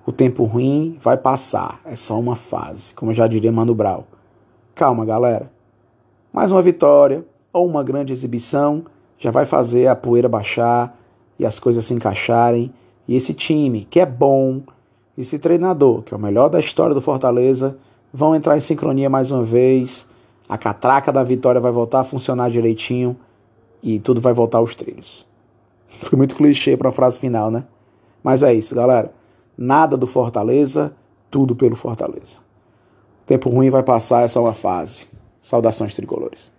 O 0.06 0.12
tempo 0.12 0.46
ruim 0.46 0.98
vai 1.00 1.18
passar, 1.18 1.80
é 1.86 1.96
só 1.96 2.20
uma 2.20 2.36
fase, 2.36 2.94
como 2.94 3.14
já 3.14 3.28
diria 3.28 3.52
Mano 3.52 3.76
Brau. 3.76 4.08
Calma, 4.74 5.06
galera. 5.06 5.52
Mais 6.34 6.52
uma 6.52 6.62
vitória 6.62 7.26
ou 7.54 7.68
uma 7.68 7.84
grande 7.84 8.14
exibição 8.14 8.86
já 9.20 9.30
vai 9.30 9.46
fazer 9.46 9.88
a 9.88 9.96
poeira 9.96 10.28
baixar 10.28 10.98
e 11.38 11.46
as 11.46 11.60
coisas 11.60 11.86
se 11.86 11.94
encaixarem. 11.94 12.74
E 13.08 13.16
esse 13.16 13.34
time, 13.34 13.86
que 13.86 14.00
é 14.00 14.06
bom, 14.06 14.62
esse 15.18 15.38
treinador, 15.38 16.02
que 16.02 16.14
é 16.14 16.18
o 16.18 16.20
melhor 16.20 16.50
da 16.50 16.60
história 16.60 16.96
do 16.96 17.02
Fortaleza, 17.02 17.78
vão 18.12 18.34
entrar 18.34 18.58
em 18.58 18.62
sincronia 18.62 19.10
mais 19.10 19.30
uma 19.30 19.44
vez. 19.44 20.08
A 20.52 20.58
catraca 20.58 21.14
da 21.14 21.24
vitória 21.24 21.62
vai 21.62 21.72
voltar 21.72 22.02
a 22.02 22.04
funcionar 22.04 22.52
direitinho 22.52 23.18
e 23.82 24.00
tudo 24.00 24.20
vai 24.20 24.34
voltar 24.34 24.58
aos 24.58 24.76
trilhos. 24.76 25.26
Foi 25.88 26.18
muito 26.18 26.36
clichê 26.36 26.76
para 26.76 26.90
a 26.90 26.92
frase 26.92 27.18
final, 27.18 27.50
né? 27.50 27.66
Mas 28.22 28.44
é 28.44 28.54
isso, 28.54 28.76
galera. 28.76 29.14
Nada 29.58 29.96
do 29.96 30.06
Fortaleza, 30.06 30.94
tudo 31.30 31.56
pelo 31.56 31.78
Fortaleza. 31.78 32.42
Tempo 33.26 33.50
ruim 33.50 33.70
vai 33.70 33.82
passar, 33.82 34.24
é 34.24 34.28
só 34.28 34.42
uma 34.42 34.54
fase. 34.54 35.08
Saudações 35.40 35.96
tricolores. 35.96 36.52